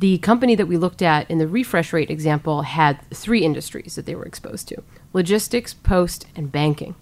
The 0.00 0.16
company 0.18 0.54
that 0.54 0.66
we 0.66 0.78
looked 0.78 1.02
at 1.02 1.30
in 1.30 1.36
the 1.36 1.46
refresh 1.46 1.92
rate 1.92 2.10
example 2.10 2.62
had 2.62 2.98
three 3.10 3.44
industries 3.44 3.96
that 3.96 4.06
they 4.06 4.14
were 4.14 4.24
exposed 4.24 4.66
to 4.68 4.82
logistics, 5.12 5.74
post, 5.74 6.26
and 6.34 6.50
banking. 6.50 6.94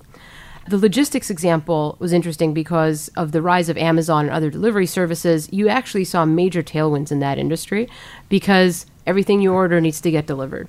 The 0.69 0.79
logistics 0.79 1.31
example 1.31 1.97
was 2.01 2.13
interesting 2.13 2.53
because 2.53 3.07
of 3.17 3.31
the 3.31 3.41
rise 3.41 3.69
of 3.69 3.79
Amazon 3.79 4.27
and 4.27 4.35
other 4.35 4.51
delivery 4.51 4.87
services. 4.87 5.49
You 5.53 5.69
actually 5.69 6.05
saw 6.05 6.25
major 6.25 6.61
tailwinds 6.61 7.13
in 7.13 7.21
that 7.21 7.39
industry 7.39 7.89
because 8.29 8.85
everything 9.07 9.41
you 9.41 9.53
order 9.53 9.81
needs 9.81 10.01
to 10.01 10.11
get 10.11 10.27
delivered. 10.27 10.69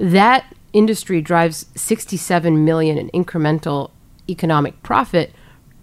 That 0.00 0.54
industry 0.72 1.20
drives 1.20 1.66
67 1.74 2.64
million 2.64 2.96
in 2.96 3.10
incremental 3.10 3.90
economic 4.28 4.80
profit 4.84 5.32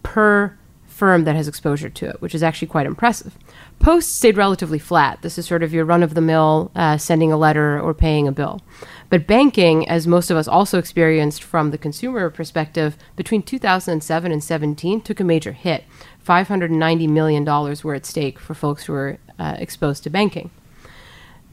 per 0.02 0.58
firm 0.94 1.26
that 1.26 1.36
has 1.36 1.48
exposure 1.48 1.90
to 1.90 2.08
it, 2.08 2.22
which 2.22 2.34
is 2.34 2.44
actually 2.44 2.68
quite 2.68 2.86
impressive. 2.86 3.38
Post 3.84 4.16
stayed 4.16 4.38
relatively 4.38 4.80
flat. 4.80 5.22
This 5.24 5.38
is 5.38 5.46
sort 5.46 5.62
of 5.62 5.74
your 5.74 5.84
run 5.84 6.04
of 6.04 6.14
the 6.14 6.22
mill 6.22 6.72
uh, 6.74 6.96
sending 6.96 7.34
a 7.34 7.38
letter 7.38 7.78
or 7.78 7.94
paying 7.94 8.30
a 8.30 8.32
bill. 8.32 8.62
But 9.10 9.28
banking, 9.28 9.86
as 9.90 10.08
most 10.08 10.32
of 10.32 10.38
us 10.38 10.48
also 10.48 10.80
experienced 10.80 11.44
from 11.44 11.72
the 11.72 11.78
consumer 11.78 12.30
perspective, 12.30 12.96
between 13.18 13.44
2007 13.44 14.32
and 14.32 14.42
17 14.42 15.02
took 15.02 15.20
a 15.20 15.26
major 15.26 15.52
hit. 15.52 15.84
$590 16.26 17.10
million 17.10 17.44
were 17.84 17.94
at 17.94 18.06
stake 18.06 18.40
for 18.40 18.54
folks 18.54 18.86
who 18.86 18.94
were 18.94 19.18
uh, 19.38 19.58
exposed 19.60 20.04
to 20.04 20.10
banking. 20.10 20.50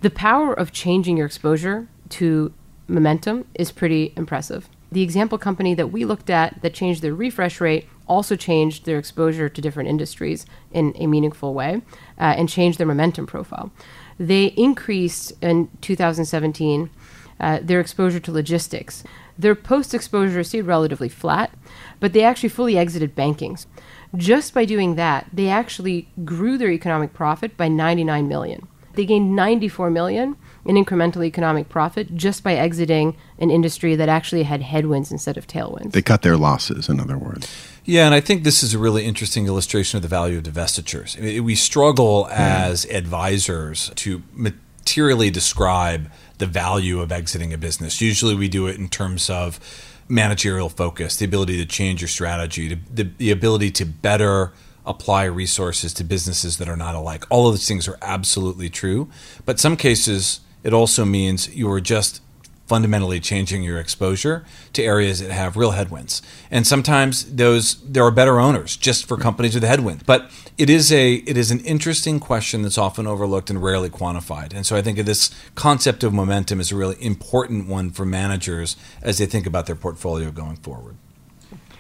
The 0.03 0.11
power 0.11 0.55
of 0.55 0.71
changing 0.71 1.17
your 1.17 1.27
exposure 1.27 1.89
to 2.11 2.53
momentum 2.87 3.45
is 3.57 3.73
pretty 3.73 4.13
impressive. 4.17 4.69
The 4.93 5.03
example 5.03 5.39
company 5.39 5.75
that 5.75 5.89
we 5.89 6.05
looked 6.05 6.31
at 6.31 6.63
that 6.63 6.75
changed 6.75 7.03
their 7.03 7.15
refresh 7.15 7.61
rate 7.61 7.89
also 8.09 8.35
changed 8.35 8.87
their 8.87 8.99
exposure 8.99 9.49
to 9.49 9.61
different 9.61 9.89
industries 9.89 10.45
in 10.73 10.93
a 10.97 11.07
meaningful 11.07 11.55
way 11.55 11.81
uh, 12.21 12.35
and 12.37 12.49
change 12.49 12.77
their 12.77 12.87
momentum 12.87 13.27
profile. 13.27 13.73
They 14.19 14.47
increased 14.57 15.33
in 15.43 15.69
2017 15.81 16.91
uh, 17.41 17.59
their 17.63 17.81
exposure 17.81 18.21
to 18.21 18.31
logistics. 18.31 19.03
Their 19.39 19.55
post 19.55 19.95
exposure 19.95 20.45
stayed 20.45 20.63
relatively 20.63 21.09
flat, 21.09 21.53
but 21.99 22.13
they 22.13 22.23
actually 22.23 22.51
fully 22.51 22.77
exited 22.77 23.17
bankings. 23.17 23.65
Just 24.15 24.53
by 24.53 24.67
doing 24.67 24.97
that, 24.97 25.27
they 25.33 25.49
actually 25.49 26.09
grew 26.25 26.59
their 26.59 26.71
economic 26.71 27.15
profit 27.15 27.57
by 27.57 27.69
99 27.69 28.29
million. 28.29 28.69
They 28.95 29.07
gained 29.07 29.35
94 29.35 29.89
million 29.91 30.37
in 30.67 30.77
incremental 30.77 31.25
economic 31.25 31.69
profit 31.69 32.15
just 32.15 32.43
by 32.43 32.55
exiting 32.55 33.17
an 33.39 33.51
industry 33.51 33.95
that 33.95 34.09
actually 34.09 34.43
had 34.43 34.61
headwinds 34.61 35.11
instead 35.11 35.39
of 35.39 35.47
tailwinds. 35.47 35.93
They 35.93 36.03
cut 36.03 36.23
their 36.23 36.37
losses, 36.37 36.89
in 36.89 37.01
other 37.01 37.17
words. 37.17 37.70
Yeah, 37.85 38.07
and 38.07 38.15
I 38.15 38.21
think 38.21 38.45
this 38.45 38.63
is 38.63 38.75
a 38.75 38.79
really 38.79 39.05
interesting 39.05 39.47
illustration 39.47 39.97
of 39.97 40.03
the 40.03 40.09
value 40.09 40.39
of 40.39 40.45
divestitures. 40.45 41.17
I 41.19 41.23
mean, 41.23 41.45
we 41.45 41.55
struggle 41.55 42.25
mm. 42.25 42.31
as 42.31 42.85
advisors 42.87 43.91
to 43.97 44.23
materially 44.33 45.31
describe 45.31 46.11
the 46.39 46.47
value 46.47 47.01
of 47.01 47.13
exiting 47.13 47.53
a 47.53 47.59
business. 47.59 48.01
Usually 48.01 48.35
we 48.35 48.49
do 48.49 48.67
it 48.67 48.77
in 48.77 48.89
terms 48.89 49.31
of 49.31 49.59
managerial 50.09 50.69
focus, 50.69 51.17
the 51.17 51.25
ability 51.25 51.57
to 51.57 51.67
change 51.67 52.01
your 52.01 52.09
strategy, 52.09 52.75
the, 52.93 53.05
the 53.05 53.31
ability 53.31 53.71
to 53.71 53.85
better 53.85 54.53
apply 54.85 55.25
resources 55.25 55.93
to 55.95 56.05
businesses 56.05 56.59
that 56.59 56.69
are 56.69 56.77
not 56.77 56.95
alike. 56.95 57.25
All 57.31 57.49
of 57.49 57.55
these 57.55 57.69
things 57.69 57.87
are 57.87 57.99
absolutely 58.03 58.69
true, 58.69 59.09
but 59.45 59.61
some 59.61 59.77
cases 59.77 60.41
it 60.65 60.75
also 60.75 61.05
means 61.05 61.55
you 61.55 61.71
are 61.71 61.81
just 61.81 62.21
fundamentally 62.71 63.19
changing 63.19 63.65
your 63.65 63.81
exposure 63.81 64.45
to 64.73 64.81
areas 64.81 65.19
that 65.19 65.33
have 65.33 65.57
real 65.57 65.73
headwinds. 65.73 66.23
And 66.53 66.65
sometimes 66.65 67.25
those 67.35 67.75
there 67.83 68.05
are 68.05 68.13
better 68.13 68.39
owners 68.39 68.77
just 68.77 69.07
for 69.07 69.17
companies 69.17 69.55
with 69.55 69.65
headwinds. 69.65 70.05
But 70.05 70.31
it 70.57 70.71
is 70.71 70.93
a 70.93 71.15
it 71.15 71.37
is 71.37 71.51
an 71.51 71.59
interesting 71.75 72.21
question 72.21 72.63
that's 72.63 72.79
often 72.79 73.09
overlooked 73.09 73.51
and 73.51 73.61
rarely 73.61 73.91
quantified. 73.91 74.55
And 74.55 74.65
so 74.65 74.77
I 74.77 74.83
think 74.83 74.99
this 74.99 75.33
concept 75.57 76.05
of 76.05 76.13
momentum 76.13 76.61
is 76.61 76.71
a 76.71 76.77
really 76.77 76.97
important 77.05 77.67
one 77.67 77.91
for 77.91 78.07
managers 78.07 78.77
as 79.03 79.19
they 79.19 79.27
think 79.27 79.47
about 79.47 79.67
their 79.67 79.75
portfolio 79.75 80.31
going 80.31 80.55
forward. 80.55 80.95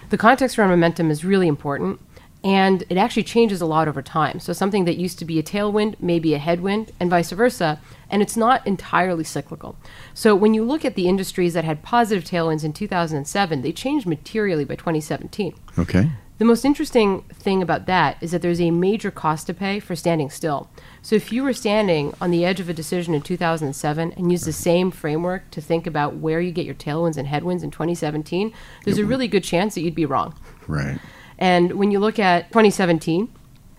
The 0.09 0.18
context 0.18 0.59
around 0.59 0.70
momentum 0.70 1.12
is 1.12 1.25
really 1.25 1.47
important 1.47 2.00
and 2.42 2.85
it 2.88 2.97
actually 2.97 3.25
changes 3.25 3.61
a 3.61 3.66
lot 3.66 3.88
over 3.88 4.02
time. 4.02 4.40
So 4.40 4.52
something 4.52 4.85
that 4.87 4.97
used 4.97 5.18
to 5.18 5.25
be 5.25 5.38
a 5.38 5.42
tailwind 5.42 6.00
may 6.00 6.18
be 6.18 6.35
a 6.35 6.38
headwind, 6.38 6.92
and 6.99 7.11
vice 7.11 7.30
versa. 7.30 7.80
And 8.09 8.23
it's 8.23 8.37
not 8.37 8.66
entirely 8.66 9.25
cyclical. 9.25 9.76
So 10.14 10.35
when 10.35 10.54
you 10.54 10.64
look 10.64 10.85
at 10.85 10.94
the 10.94 11.06
industries 11.09 11.54
that 11.54 11.64
had 11.64 11.82
positive 11.82 12.25
tailwinds 12.25 12.64
in 12.64 12.73
2007, 12.73 13.62
they 13.62 13.73
changed 13.73 14.06
materially 14.06 14.64
by 14.64 14.75
2017. 14.75 15.54
Okay. 15.78 16.11
The 16.38 16.47
most 16.47 16.64
interesting 16.64 17.20
thing 17.35 17.61
about 17.61 17.85
that 17.85 18.16
is 18.23 18.30
that 18.30 18.40
there's 18.40 18.62
a 18.62 18.70
major 18.70 19.11
cost 19.11 19.47
to 19.49 19.54
pay 19.54 19.78
for 19.78 19.94
standing 19.94 20.30
still. 20.30 20.70
So 21.02 21.14
if 21.14 21.30
you 21.30 21.42
were 21.42 21.52
standing 21.52 22.14
on 22.18 22.30
the 22.30 22.47
edge 22.47 22.61
of 22.61 22.70
a 22.70 22.73
decision 22.73 23.12
in 23.12 23.20
2007 23.20 24.12
and 24.12 24.32
use 24.32 24.44
the 24.44 24.52
same 24.52 24.90
framework 24.90 25.50
to 25.50 25.61
think 25.61 25.87
about 25.87 26.16
where 26.16 26.40
you 26.40 26.50
get 26.50 26.64
your 26.64 26.75
tailwinds 26.75 27.18
and 27.18 27.28
headwinds 27.28 27.62
in 27.62 27.70
2017, 27.70 28.54
there's 28.87 28.97
a 28.97 29.04
really 29.04 29.28
good 29.28 29.44
chance 29.44 29.75
that 29.75 29.82
you'd 29.82 29.94
be 29.94 30.06
wrong. 30.06 30.35
Right. 30.66 30.99
And 31.40 31.73
when 31.73 31.90
you 31.90 31.99
look 31.99 32.18
at 32.18 32.49
2017, 32.49 33.32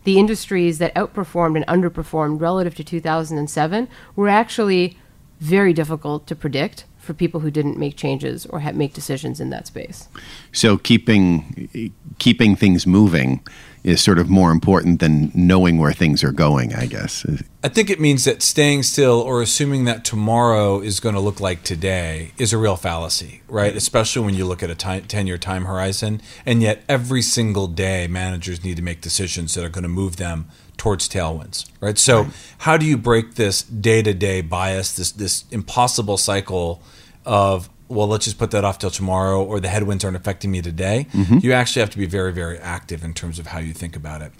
the 0.03 0.17
industries 0.17 0.79
that 0.79 0.93
outperformed 0.95 1.55
and 1.55 1.67
underperformed 1.67 2.41
relative 2.41 2.73
to 2.75 2.83
2007 2.83 3.87
were 4.15 4.27
actually 4.27 4.97
very 5.39 5.71
difficult 5.73 6.27
to 6.27 6.35
predict 6.35 6.85
for 6.97 7.13
people 7.13 7.39
who 7.39 7.49
didn't 7.49 7.77
make 7.77 7.95
changes 7.95 8.45
or 8.47 8.59
make 8.73 8.93
decisions 8.93 9.39
in 9.39 9.49
that 9.49 9.67
space. 9.67 10.07
So 10.51 10.77
keeping 10.77 11.91
keeping 12.19 12.55
things 12.55 12.85
moving 12.85 13.45
is 13.83 14.01
sort 14.01 14.19
of 14.19 14.29
more 14.29 14.51
important 14.51 14.99
than 14.99 15.31
knowing 15.33 15.79
where 15.79 15.93
things 15.93 16.23
are 16.23 16.31
going, 16.31 16.73
I 16.75 16.85
guess. 16.85 17.25
I 17.63 17.67
think 17.67 17.89
it 17.89 17.99
means 17.99 18.25
that 18.25 18.43
staying 18.43 18.83
still 18.83 19.19
or 19.19 19.41
assuming 19.41 19.85
that 19.85 20.05
tomorrow 20.05 20.81
is 20.81 20.99
going 20.99 21.15
to 21.15 21.21
look 21.21 21.39
like 21.39 21.63
today 21.63 22.31
is 22.37 22.53
a 22.53 22.57
real 22.57 22.75
fallacy, 22.75 23.41
right? 23.47 23.75
Especially 23.75 24.23
when 24.23 24.35
you 24.35 24.45
look 24.45 24.61
at 24.61 24.69
a 24.69 24.75
10 24.75 25.27
year 25.27 25.37
time 25.37 25.65
horizon. 25.65 26.21
And 26.45 26.61
yet, 26.61 26.83
every 26.87 27.23
single 27.23 27.67
day, 27.67 28.07
managers 28.07 28.63
need 28.63 28.77
to 28.77 28.83
make 28.83 29.01
decisions 29.01 29.55
that 29.55 29.65
are 29.65 29.69
going 29.69 29.83
to 29.83 29.89
move 29.89 30.17
them 30.17 30.47
towards 30.77 31.09
tailwinds, 31.09 31.69
right? 31.79 31.97
So, 31.97 32.23
right. 32.23 32.33
how 32.59 32.77
do 32.77 32.85
you 32.85 32.97
break 32.97 33.35
this 33.35 33.63
day 33.63 34.01
to 34.03 34.13
day 34.13 34.41
bias, 34.41 34.95
this, 34.95 35.11
this 35.11 35.45
impossible 35.51 36.17
cycle 36.17 36.81
of 37.25 37.69
well, 37.91 38.07
let's 38.07 38.25
just 38.25 38.37
put 38.37 38.51
that 38.51 38.63
off 38.63 38.79
till 38.79 38.89
tomorrow, 38.89 39.43
or 39.43 39.59
the 39.59 39.67
headwinds 39.67 40.03
aren't 40.03 40.17
affecting 40.17 40.51
me 40.51 40.61
today. 40.61 41.07
Mm-hmm. 41.13 41.39
You 41.41 41.53
actually 41.53 41.81
have 41.81 41.89
to 41.91 41.97
be 41.97 42.05
very, 42.05 42.33
very 42.33 42.57
active 42.57 43.03
in 43.03 43.13
terms 43.13 43.37
of 43.37 43.47
how 43.47 43.59
you 43.59 43.73
think 43.73 43.95
about 43.95 44.21
it. 44.21 44.31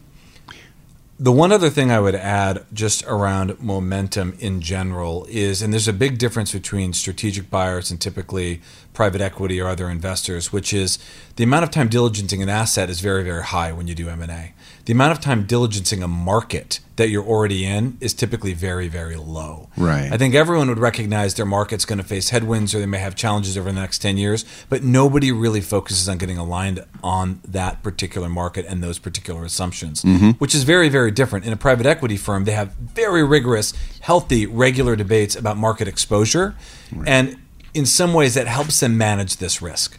The 1.20 1.32
one 1.32 1.52
other 1.52 1.70
thing 1.70 1.92
I 1.92 2.00
would 2.00 2.16
add 2.16 2.66
just 2.74 3.04
around 3.06 3.62
momentum 3.62 4.36
in 4.40 4.60
general 4.60 5.28
is, 5.30 5.62
and 5.62 5.72
there's 5.72 5.88
a 5.88 5.94
big 5.94 6.18
difference 6.18 6.52
between 6.52 6.94
strategic 6.94 7.52
buyers 7.52 7.92
and 7.92 8.02
typically 8.02 8.62
private 8.94 9.22
equity 9.22 9.62
or 9.62 9.70
other 9.70 9.88
investors, 9.88 10.52
which 10.52 10.74
is 10.74 10.98
the 11.36 11.44
amount 11.44 11.64
of 11.64 11.70
time 11.70 11.90
diligencing 11.90 12.42
an 12.42 12.50
asset 12.50 12.90
is 12.90 13.02
very, 13.02 13.24
very 13.24 13.44
high 13.44 13.72
when 13.72 13.86
you 13.86 13.94
do 13.94 14.10
M&A 14.10 14.54
the 14.86 14.94
amount 14.94 15.12
of 15.12 15.20
time 15.20 15.46
diligencing 15.46 16.04
a 16.04 16.08
market 16.08 16.80
that 16.96 17.10
you're 17.10 17.26
already 17.26 17.66
in 17.66 17.98
is 18.00 18.14
typically 18.14 18.54
very, 18.54 18.88
very 18.88 19.16
low. 19.16 19.70
Right. 19.78 20.12
I 20.12 20.18
think 20.18 20.36
everyone 20.36 20.68
would 20.70 20.80
recognize 20.80 21.34
their 21.34 21.46
market's 21.46 21.86
going 21.86 21.98
to 21.98 22.04
face 22.04 22.30
headwinds 22.30 22.76
or 22.76 22.80
they 22.80 22.86
may 22.86 23.00
have 23.00 23.16
challenges 23.16 23.58
over 23.58 23.72
the 23.72 23.80
next 23.80 24.00
10 24.00 24.18
years, 24.18 24.46
but 24.70 24.84
nobody 24.84 25.32
really 25.32 25.62
focuses 25.62 26.08
on 26.08 26.18
getting 26.18 26.38
aligned 26.38 26.84
on 27.04 27.42
that 27.48 27.82
particular 27.82 28.30
market 28.30 28.66
and 28.68 28.84
those 28.84 29.00
particular 29.00 29.44
assumptions, 29.44 30.04
mm-hmm. 30.04 30.32
which 30.32 30.54
is 30.54 30.64
very, 30.64 30.90
very 30.90 31.12
different. 31.12 31.46
In 31.46 31.54
a 31.54 31.58
private 31.58 31.86
equity 31.86 32.18
firm, 32.18 32.46
they 32.46 32.52
have 32.52 32.74
very 32.74 33.24
rigorous, 33.24 33.74
healthy, 34.02 34.46
regular 34.46 34.96
debates 34.96 35.36
about 35.36 35.58
market 35.58 35.88
exposure. 35.88 36.56
Right. 36.92 37.08
And 37.08 37.42
in 37.74 37.86
some 37.86 38.14
ways, 38.14 38.34
that 38.34 38.48
helps 38.48 38.80
them 38.80 38.98
manage 38.98 39.38
this 39.38 39.62
risk 39.62 39.98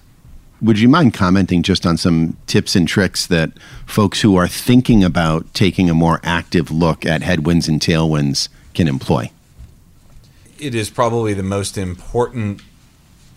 would 0.62 0.78
you 0.78 0.88
mind 0.88 1.12
commenting 1.12 1.62
just 1.62 1.84
on 1.84 1.96
some 1.96 2.36
tips 2.46 2.76
and 2.76 2.86
tricks 2.86 3.26
that 3.26 3.52
folks 3.84 4.20
who 4.20 4.36
are 4.36 4.46
thinking 4.46 5.02
about 5.02 5.52
taking 5.54 5.90
a 5.90 5.94
more 5.94 6.20
active 6.22 6.70
look 6.70 7.04
at 7.04 7.22
headwinds 7.22 7.68
and 7.68 7.80
tailwinds 7.80 8.48
can 8.72 8.86
employ? 8.86 9.30
It 10.60 10.74
is 10.76 10.88
probably 10.88 11.34
the 11.34 11.42
most 11.42 11.76
important 11.76 12.62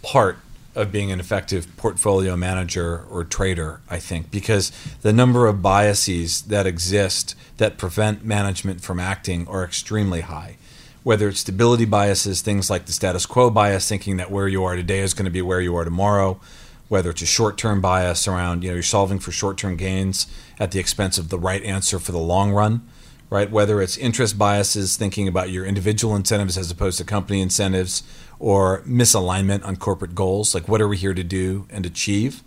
part 0.04 0.38
of 0.76 0.92
being 0.92 1.12
an 1.12 1.20
effective 1.20 1.66
portfolio 1.78 2.36
manager 2.36 3.04
or 3.10 3.24
trader, 3.24 3.82
I 3.90 3.98
think, 3.98 4.30
because 4.30 4.72
the 5.02 5.14
number 5.14 5.48
of 5.48 5.64
biases 5.64 6.44
that 6.44 6.68
exist 6.68 7.34
that 7.58 7.78
prevent 7.78 8.24
management 8.24 8.82
from 8.82 9.00
acting 9.00 9.48
are 9.48 9.64
extremely 9.64 10.22
high. 10.22 10.58
Whether 11.02 11.30
it's 11.30 11.40
stability 11.40 11.86
biases, 11.86 12.42
things 12.42 12.70
like 12.70 12.86
the 12.86 12.92
status 12.92 13.26
quo 13.26 13.50
bias, 13.50 13.88
thinking 13.88 14.18
that 14.18 14.30
where 14.30 14.48
you 14.48 14.64
are 14.64 14.76
today 14.76 15.00
is 15.00 15.14
going 15.14 15.26
to 15.26 15.32
be 15.32 15.42
where 15.42 15.62
you 15.62 15.76
are 15.76 15.86
tomorrow, 15.86 16.40
whether 16.88 17.10
it's 17.10 17.22
a 17.22 17.26
short-term 17.26 17.82
bias 17.82 18.28
around 18.28 18.64
you 18.64 18.70
know 18.70 18.76
you're 18.76 18.84
solving 18.84 19.20
for 19.20 19.32
short-term 19.32 19.76
gains 19.76 20.28
at 20.60 20.72
the 20.72 20.80
expense 20.80 21.18
of 21.18 21.30
the 21.30 21.40
right 21.40 21.64
answer 21.64 22.00
for 22.00 22.12
the 22.12 22.18
long 22.18 22.52
run 22.52 22.88
right? 23.30 23.50
Whether 23.50 23.82
it's 23.82 23.98
interest 23.98 24.38
biases 24.38 24.98
thinking 24.98 25.28
about 25.28 25.50
your 25.50 25.66
individual 25.66 26.16
incentives 26.16 26.58
as 26.58 26.70
opposed 26.70 26.98
to 27.00 27.04
company 27.04 27.42
incentives 27.42 28.04
or 28.40 28.82
misalignment 28.84 29.66
on 29.66 29.76
corporate 29.76 30.14
goals 30.14 30.54
like 30.54 30.68
what 30.68 30.82
are 30.82 30.88
we 30.88 30.98
here 30.98 31.14
to 31.14 31.24
do 31.24 31.66
and 31.70 31.86
achieve 31.86 32.44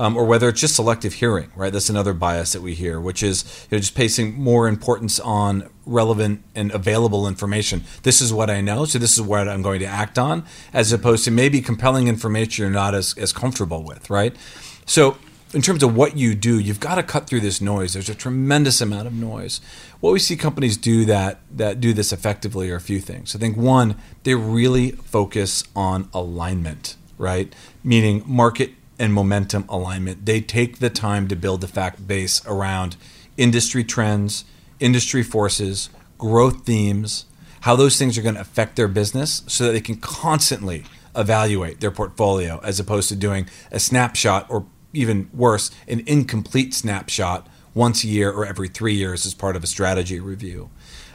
um, 0.00 0.16
or 0.16 0.24
whether 0.24 0.48
it's 0.48 0.62
just 0.62 0.76
selective 0.76 1.12
hearing, 1.12 1.52
right? 1.54 1.70
That's 1.70 1.90
another 1.90 2.14
bias 2.14 2.54
that 2.54 2.62
we 2.62 2.74
hear, 2.74 2.98
which 2.98 3.22
is 3.22 3.66
you 3.70 3.76
know, 3.76 3.80
just 3.80 3.94
placing 3.94 4.34
more 4.34 4.66
importance 4.66 5.20
on 5.20 5.68
relevant 5.84 6.42
and 6.54 6.72
available 6.72 7.28
information. 7.28 7.84
This 8.02 8.22
is 8.22 8.32
what 8.32 8.48
I 8.48 8.62
know, 8.62 8.86
so 8.86 8.98
this 8.98 9.12
is 9.12 9.20
what 9.20 9.46
I'm 9.46 9.60
going 9.60 9.80
to 9.80 9.86
act 9.86 10.18
on, 10.18 10.46
as 10.72 10.90
opposed 10.90 11.26
to 11.26 11.30
maybe 11.30 11.60
compelling 11.60 12.08
information 12.08 12.62
you're 12.62 12.70
not 12.70 12.94
as, 12.94 13.14
as 13.18 13.34
comfortable 13.34 13.82
with, 13.82 14.08
right? 14.08 14.34
So 14.86 15.18
in 15.52 15.60
terms 15.60 15.82
of 15.82 15.94
what 15.94 16.16
you 16.16 16.34
do, 16.34 16.58
you've 16.58 16.80
got 16.80 16.94
to 16.94 17.02
cut 17.02 17.26
through 17.26 17.40
this 17.40 17.60
noise. 17.60 17.92
There's 17.92 18.08
a 18.08 18.14
tremendous 18.14 18.80
amount 18.80 19.06
of 19.06 19.12
noise. 19.12 19.60
What 20.00 20.14
we 20.14 20.18
see 20.18 20.34
companies 20.34 20.78
do 20.78 21.04
that 21.04 21.40
that 21.54 21.78
do 21.78 21.92
this 21.92 22.10
effectively 22.10 22.70
are 22.70 22.76
a 22.76 22.80
few 22.80 23.00
things. 23.00 23.36
I 23.36 23.38
think 23.38 23.54
one, 23.54 23.96
they 24.22 24.34
really 24.34 24.92
focus 24.92 25.62
on 25.76 26.08
alignment, 26.14 26.96
right? 27.18 27.54
Meaning 27.84 28.22
market 28.24 28.70
and 29.00 29.14
momentum 29.14 29.64
alignment. 29.68 30.26
They 30.26 30.40
take 30.42 30.78
the 30.78 30.90
time 30.90 31.26
to 31.28 31.34
build 31.34 31.62
the 31.62 31.68
fact 31.68 32.06
base 32.06 32.46
around 32.46 32.96
industry 33.38 33.82
trends, 33.82 34.44
industry 34.78 35.22
forces, 35.22 35.88
growth 36.18 36.66
themes, 36.66 37.24
how 37.62 37.74
those 37.74 37.98
things 37.98 38.18
are 38.18 38.22
going 38.22 38.34
to 38.34 38.40
affect 38.42 38.76
their 38.76 38.88
business 38.88 39.42
so 39.46 39.64
that 39.64 39.72
they 39.72 39.80
can 39.80 39.96
constantly 39.96 40.84
evaluate 41.16 41.80
their 41.80 41.90
portfolio 41.90 42.60
as 42.62 42.78
opposed 42.78 43.08
to 43.08 43.16
doing 43.16 43.48
a 43.72 43.80
snapshot 43.80 44.46
or 44.50 44.66
even 44.92 45.30
worse, 45.32 45.70
an 45.88 46.02
incomplete 46.06 46.74
snapshot 46.74 47.46
once 47.74 48.04
a 48.04 48.08
year 48.08 48.30
or 48.30 48.44
every 48.44 48.68
three 48.68 48.94
years 48.94 49.24
as 49.24 49.32
part 49.32 49.56
of 49.56 49.64
a 49.64 49.66
strategy 49.66 50.20
review. 50.20 50.68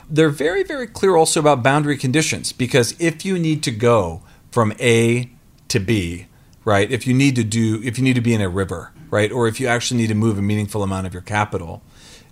They're 0.09 0.29
very, 0.29 0.63
very 0.63 0.87
clear 0.87 1.15
also 1.15 1.39
about 1.39 1.61
boundary 1.61 1.97
conditions 1.97 2.51
because 2.51 2.95
if 2.99 3.25
you 3.25 3.37
need 3.37 3.61
to 3.63 3.71
go 3.71 4.23
from 4.49 4.73
A 4.79 5.29
to 5.67 5.79
B, 5.79 6.27
right, 6.65 6.91
if 6.91 7.07
you 7.07 7.13
need 7.13 7.35
to 7.37 7.43
do, 7.43 7.81
if 7.83 7.97
you 7.97 8.03
need 8.03 8.15
to 8.15 8.21
be 8.21 8.33
in 8.33 8.41
a 8.41 8.49
river, 8.49 8.91
right, 9.09 9.31
or 9.31 9.47
if 9.47 9.59
you 9.59 9.67
actually 9.67 10.01
need 10.01 10.07
to 10.07 10.15
move 10.15 10.37
a 10.37 10.41
meaningful 10.41 10.83
amount 10.83 11.07
of 11.07 11.13
your 11.13 11.21
capital, 11.21 11.81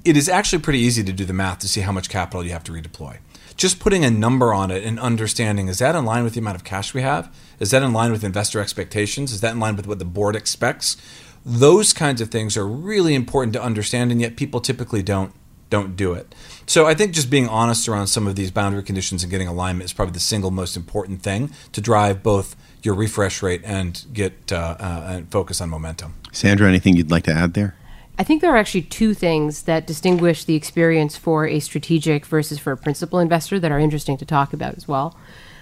it 0.03 0.17
is 0.17 0.27
actually 0.27 0.61
pretty 0.61 0.79
easy 0.79 1.03
to 1.03 1.13
do 1.13 1.23
the 1.23 1.33
math 1.33 1.59
to 1.59 1.67
see 1.67 1.81
how 1.81 1.91
much 1.93 2.09
capital 2.09 2.43
you 2.43 2.51
have 2.51 2.63
to 2.65 2.73
redeploy. 2.73 3.19
Just 3.55 3.79
putting 3.79 4.03
a 4.03 4.09
number 4.09 4.53
on 4.53 4.71
it 4.71 4.83
and 4.83 4.99
understanding 4.99 5.67
is 5.67 5.77
that 5.77 5.95
in 5.95 6.05
line 6.05 6.23
with 6.23 6.33
the 6.33 6.39
amount 6.39 6.55
of 6.55 6.63
cash 6.63 6.93
we 6.93 7.03
have? 7.03 7.33
Is 7.59 7.71
that 7.71 7.83
in 7.83 7.93
line 7.93 8.11
with 8.11 8.23
investor 8.23 8.59
expectations? 8.59 9.31
Is 9.31 9.41
that 9.41 9.53
in 9.53 9.59
line 9.59 9.75
with 9.75 9.87
what 9.87 9.99
the 9.99 10.05
board 10.05 10.35
expects? 10.35 10.97
Those 11.45 11.93
kinds 11.93 12.19
of 12.19 12.29
things 12.29 12.57
are 12.57 12.65
really 12.65 13.13
important 13.13 13.53
to 13.53 13.61
understand, 13.61 14.11
and 14.11 14.19
yet 14.19 14.35
people 14.35 14.59
typically 14.59 15.03
don't 15.03 15.33
don't 15.69 15.95
do 15.95 16.13
it. 16.13 16.35
So 16.65 16.85
I 16.85 16.93
think 16.93 17.13
just 17.13 17.29
being 17.29 17.47
honest 17.49 17.87
around 17.87 18.07
some 18.07 18.27
of 18.27 18.35
these 18.35 18.51
boundary 18.51 18.83
conditions 18.83 19.23
and 19.23 19.31
getting 19.31 19.47
alignment 19.47 19.85
is 19.85 19.93
probably 19.93 20.13
the 20.13 20.19
single 20.19 20.51
most 20.51 20.77
important 20.77 21.21
thing 21.21 21.51
to 21.71 21.81
drive 21.81 22.23
both 22.23 22.55
your 22.83 22.95
refresh 22.95 23.41
rate 23.41 23.61
and 23.63 24.05
get 24.13 24.51
uh, 24.51 24.75
uh, 24.79 25.05
and 25.07 25.31
focus 25.31 25.61
on 25.61 25.69
momentum. 25.69 26.15
Sandra, 26.31 26.67
anything 26.67 26.95
you'd 26.95 27.11
like 27.11 27.23
to 27.23 27.33
add 27.33 27.53
there? 27.53 27.75
I 28.17 28.23
think 28.23 28.41
there 28.41 28.53
are 28.53 28.57
actually 28.57 28.83
two 28.83 29.13
things 29.13 29.63
that 29.63 29.87
distinguish 29.87 30.43
the 30.43 30.55
experience 30.55 31.17
for 31.17 31.47
a 31.47 31.59
strategic 31.59 32.25
versus 32.25 32.59
for 32.59 32.71
a 32.71 32.77
principal 32.77 33.19
investor 33.19 33.59
that 33.59 33.71
are 33.71 33.79
interesting 33.79 34.17
to 34.17 34.25
talk 34.25 34.53
about 34.53 34.75
as 34.75 34.87
well. 34.87 35.17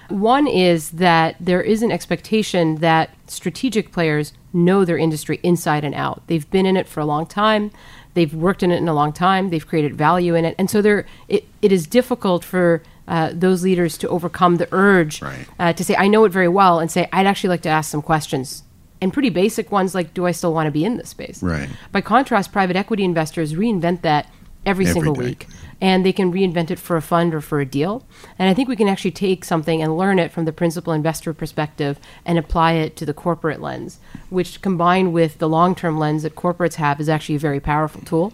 One 0.10 0.46
is 0.46 0.92
that 0.92 1.38
there 1.40 1.62
is 1.62 1.82
an 1.82 1.92
expectation 1.92 2.76
that 2.76 3.16
strategic 3.28 3.94
players 3.94 4.34
know 4.52 4.84
their 4.84 4.98
industry 4.98 5.40
inside 5.44 5.86
and 5.86 5.96
out. 5.96 6.24
They've 6.28 6.50
been 6.52 6.66
in 6.66 6.76
it 6.76 6.90
for 6.90 7.00
a 7.00 7.06
long 7.06 7.26
time. 7.26 7.72
They've 8.14 8.34
worked 8.34 8.64
in 8.64 8.72
it 8.72 8.78
in 8.78 8.88
a 8.88 8.94
long 8.94 9.14
time. 9.14 9.50
They've 9.50 9.66
created 9.66 9.96
value 9.96 10.36
in 10.36 10.46
it, 10.46 10.56
and 10.58 10.70
so 10.70 10.82
there 10.82 11.06
it, 11.28 11.46
it 11.62 11.72
is 11.72 11.88
difficult 11.88 12.44
for 12.44 12.84
uh, 13.08 13.32
those 13.34 13.64
leaders 13.64 13.98
to 14.00 14.10
overcome 14.10 14.58
the 14.58 14.68
urge 14.72 15.22
right. 15.22 15.48
uh, 15.60 15.74
to 15.74 15.84
say, 15.84 15.96
"I 15.96 16.08
know 16.08 16.26
it 16.26 16.32
very 16.32 16.48
well," 16.48 16.80
and 16.80 16.92
say, 16.92 17.08
"I'd 17.14 17.26
actually 17.26 17.50
like 17.50 17.62
to 17.62 17.70
ask 17.70 17.90
some 17.90 18.02
questions." 18.02 18.64
And 19.02 19.12
pretty 19.12 19.30
basic 19.30 19.72
ones 19.72 19.96
like, 19.96 20.14
"Do 20.14 20.26
I 20.26 20.32
still 20.32 20.54
want 20.54 20.68
to 20.68 20.72
be 20.72 20.84
in 20.86 20.98
this 20.98 21.10
space?" 21.10 21.42
Right. 21.42 21.70
By 21.92 22.02
contrast, 22.02 22.52
private 22.52 22.76
equity 22.76 23.04
investors 23.04 23.54
reinvent 23.54 24.02
that 24.02 24.28
every, 24.66 24.86
Every 24.86 24.94
single 24.94 25.16
day. 25.16 25.26
week 25.26 25.48
and 25.82 26.06
they 26.06 26.14
can 26.14 26.32
reinvent 26.32 26.70
it 26.70 26.80
for 26.80 26.96
a 26.96 27.02
fund 27.02 27.34
or 27.34 27.42
for 27.42 27.60
a 27.60 27.66
deal. 27.66 28.06
And 28.38 28.48
I 28.48 28.54
think 28.54 28.70
we 28.70 28.76
can 28.76 28.88
actually 28.88 29.12
take 29.12 29.44
something 29.44 29.82
and 29.82 29.98
learn 29.98 30.20
it 30.20 30.32
from 30.32 30.46
the 30.46 30.54
principal 30.54 30.94
investor 30.94 31.34
perspective 31.34 32.00
and 32.24 32.38
apply 32.38 32.74
it 32.74 32.96
to 32.98 33.06
the 33.06 33.16
corporate 33.16 33.60
lens, 33.60 34.00
which 34.30 34.62
combined 34.62 35.12
with 35.12 35.40
the 35.40 35.50
long 35.50 35.74
term 35.74 35.98
lens 35.98 36.22
that 36.22 36.36
corporates 36.36 36.76
have 36.76 37.02
is 37.02 37.10
actually 37.10 37.36
a 37.36 37.40
very 37.40 37.60
powerful 37.60 38.02
tool. 38.04 38.32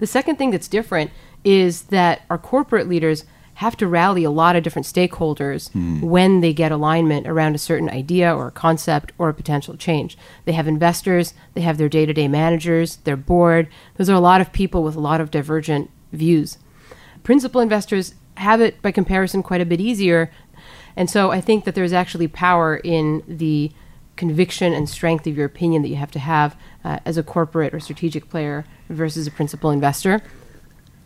The 0.00 0.06
second 0.08 0.36
thing 0.36 0.50
that's 0.50 0.68
different 0.68 1.12
is 1.44 1.84
that 1.84 2.22
our 2.28 2.38
corporate 2.38 2.88
leaders 2.88 3.24
have 3.54 3.76
to 3.76 3.86
rally 3.86 4.24
a 4.24 4.30
lot 4.30 4.56
of 4.56 4.62
different 4.62 4.86
stakeholders 4.86 5.70
hmm. 5.72 6.00
when 6.00 6.40
they 6.40 6.52
get 6.52 6.72
alignment 6.72 7.26
around 7.26 7.54
a 7.54 7.58
certain 7.58 7.90
idea 7.90 8.34
or 8.34 8.48
a 8.48 8.52
concept 8.52 9.12
or 9.18 9.28
a 9.28 9.34
potential 9.34 9.76
change. 9.76 10.16
They 10.46 10.52
have 10.52 10.66
investors, 10.66 11.34
they 11.52 11.60
have 11.60 11.76
their 11.76 11.88
day 11.88 12.06
to 12.06 12.14
day 12.14 12.26
managers, 12.26 12.96
their 12.96 13.18
board. 13.18 13.68
Those 13.98 14.08
are 14.08 14.14
a 14.14 14.20
lot 14.20 14.40
of 14.40 14.52
people 14.52 14.82
with 14.82 14.96
a 14.96 15.00
lot 15.00 15.20
of 15.20 15.30
divergent 15.30 15.90
views. 16.12 16.58
Principal 17.22 17.60
investors 17.60 18.14
have 18.36 18.60
it 18.60 18.80
by 18.82 18.90
comparison 18.90 19.42
quite 19.42 19.60
a 19.60 19.66
bit 19.66 19.80
easier. 19.80 20.30
And 20.96 21.08
so 21.08 21.30
I 21.30 21.40
think 21.40 21.64
that 21.64 21.74
there's 21.74 21.92
actually 21.92 22.28
power 22.28 22.76
in 22.76 23.22
the 23.28 23.70
conviction 24.16 24.72
and 24.72 24.88
strength 24.88 25.26
of 25.26 25.36
your 25.36 25.46
opinion 25.46 25.82
that 25.82 25.88
you 25.88 25.96
have 25.96 26.10
to 26.10 26.18
have 26.18 26.56
uh, 26.84 26.98
as 27.04 27.16
a 27.16 27.22
corporate 27.22 27.72
or 27.72 27.80
strategic 27.80 28.28
player 28.28 28.64
versus 28.88 29.26
a 29.26 29.30
principal 29.30 29.70
investor. 29.70 30.20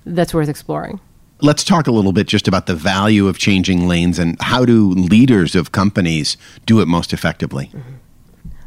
That's 0.05 0.35
worth 0.35 0.49
exploring. 0.49 1.01
Let's 1.41 1.65
talk 1.65 1.87
a 1.87 1.93
little 1.93 2.13
bit 2.13 2.27
just 2.27 2.49
about 2.49 2.67
the 2.67 2.75
value 2.75 3.27
of 3.29 3.39
changing 3.39 3.87
lanes 3.89 4.19
and 4.19 4.41
how 4.41 4.65
do 4.65 4.91
leaders 4.91 5.55
of 5.55 5.73
companies 5.73 6.37
do 6.67 6.81
it 6.81 6.87
most 6.87 7.13
effectively. 7.13 7.71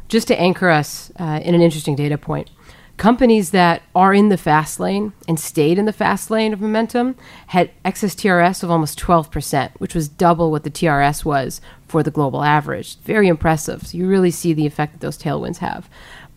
just 0.08 0.28
to 0.28 0.40
anchor 0.40 0.68
us 0.68 1.10
uh, 1.18 1.40
in 1.42 1.54
an 1.54 1.60
interesting 1.60 1.94
data 1.96 2.16
point 2.16 2.50
companies 2.98 3.50
that 3.52 3.80
are 3.94 4.12
in 4.12 4.28
the 4.28 4.36
fast 4.36 4.78
lane 4.78 5.12
and 5.26 5.40
stayed 5.40 5.78
in 5.78 5.86
the 5.86 5.92
fast 5.92 6.30
lane 6.30 6.52
of 6.52 6.60
momentum 6.60 7.16
had 7.48 7.70
excess 7.84 8.14
TRS 8.14 8.62
of 8.62 8.70
almost 8.70 8.98
12%, 8.98 9.70
which 9.78 9.94
was 9.94 10.08
double 10.08 10.50
what 10.50 10.64
the 10.64 10.70
TRS 10.70 11.24
was 11.24 11.60
for 11.86 12.02
the 12.02 12.10
global 12.10 12.42
average. 12.42 12.98
Very 12.98 13.28
impressive. 13.28 13.86
So 13.86 13.96
you 13.96 14.06
really 14.06 14.32
see 14.32 14.52
the 14.52 14.66
effect 14.66 14.92
that 14.92 15.00
those 15.00 15.16
tailwinds 15.16 15.58
have. 15.58 15.88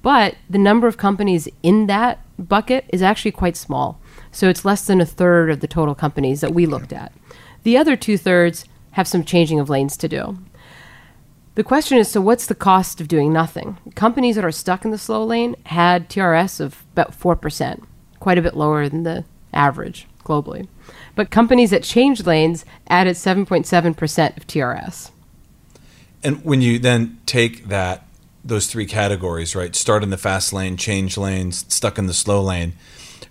But 0.02 0.36
the 0.50 0.58
number 0.58 0.88
of 0.88 0.97
companies 0.97 1.47
in 1.62 1.88
that 1.88 2.19
bucket 2.38 2.86
is 2.89 3.02
actually 3.02 3.32
quite 3.32 3.58
small. 3.58 4.00
So 4.32 4.47
it's 4.47 4.63
less 4.63 4.86
than 4.86 5.02
a 5.02 5.06
third 5.06 5.50
of 5.50 5.60
the 5.60 5.67
total 5.67 5.95
companies 5.95 6.41
that 6.41 6.54
we 6.54 6.65
looked 6.65 6.93
at. 6.93 7.12
The 7.63 7.78
other 7.78 7.95
two 7.95 8.17
thirds 8.17 8.65
have 8.91 9.08
some 9.08 9.24
changing 9.24 9.60
of 9.60 9.69
lanes 9.69 9.97
to 9.97 10.08
do. 10.08 10.38
The 11.56 11.64
question 11.64 11.98
is 11.98 12.10
so, 12.10 12.22
what's 12.22 12.46
the 12.46 12.56
cost 12.56 13.02
of 13.02 13.08
doing 13.08 13.34
nothing? 13.34 13.78
Companies 13.96 14.36
that 14.36 14.46
are 14.46 14.52
stuck 14.52 14.86
in 14.86 14.92
the 14.92 14.98
slow 14.98 15.26
lane 15.26 15.56
had 15.66 16.10
TRS 16.10 16.62
of 16.62 16.84
about 16.94 17.20
4%, 17.20 17.84
quite 18.20 18.38
a 18.38 18.42
bit 18.42 18.56
lower 18.56 18.88
than 18.88 19.04
the 19.04 19.26
average 19.54 20.08
globally. 20.24 20.68
But 21.16 21.30
companies 21.30 21.72
that 21.72 21.84
changed 21.84 22.26
lanes 22.26 22.64
added 22.88 23.16
7.7% 23.16 24.38
of 24.38 24.48
TRS. 24.48 25.12
And 26.24 26.44
when 26.46 26.62
you 26.62 26.80
then 26.80 27.20
take 27.26 27.68
that 27.68 28.08
those 28.44 28.68
three 28.68 28.86
categories, 28.86 29.56
right? 29.56 29.76
Start 29.76 30.04
in 30.04 30.10
the 30.10 30.18
fast 30.18 30.52
lane, 30.52 30.78
change 30.78 31.18
lanes, 31.18 31.66
stuck 31.68 31.98
in 31.98 32.08
the 32.08 32.14
slow 32.14 32.42
lane. 32.42 32.74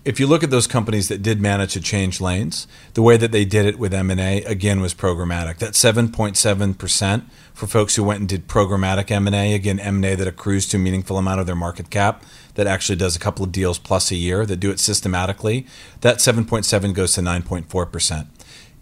If 0.03 0.19
you 0.19 0.27
look 0.27 0.43
at 0.43 0.49
those 0.49 0.67
companies 0.67 1.09
that 1.09 1.21
did 1.21 1.43
manage 1.43 1.75
to 1.75 1.81
change 1.81 2.23
lanes, 2.23 2.67
the 2.95 3.03
way 3.03 3.19
that 3.19 3.33
they 3.33 3.45
did 3.45 3.67
it 3.67 3.79
with 3.79 3.93
M&A 3.93 4.43
again 4.45 4.81
was 4.81 4.95
programmatic. 4.95 5.59
That 5.59 5.75
7.7% 5.75 7.25
for 7.53 7.67
folks 7.67 7.97
who 7.97 8.05
went 8.05 8.21
and 8.21 8.29
did 8.29 8.49
programmatic 8.49 9.11
M&A, 9.11 9.53
again 9.53 9.79
M&A 9.79 10.15
that 10.15 10.27
accrues 10.27 10.67
to 10.69 10.79
a 10.79 10.81
meaningful 10.81 11.19
amount 11.19 11.41
of 11.41 11.47
their 11.47 11.55
market 11.55 11.91
cap 11.91 12.25
that 12.55 12.67
actually 12.67 12.97
does 12.97 13.15
a 13.15 13.19
couple 13.19 13.45
of 13.45 13.53
deals 13.53 13.79
plus 13.79 14.11
a 14.11 14.17
year 14.17 14.47
that 14.47 14.57
do 14.57 14.71
it 14.71 14.81
systematically, 14.81 15.67
that 16.01 16.17
7.7 16.17 16.95
goes 16.95 17.13
to 17.13 17.21
9.4%. 17.21 18.27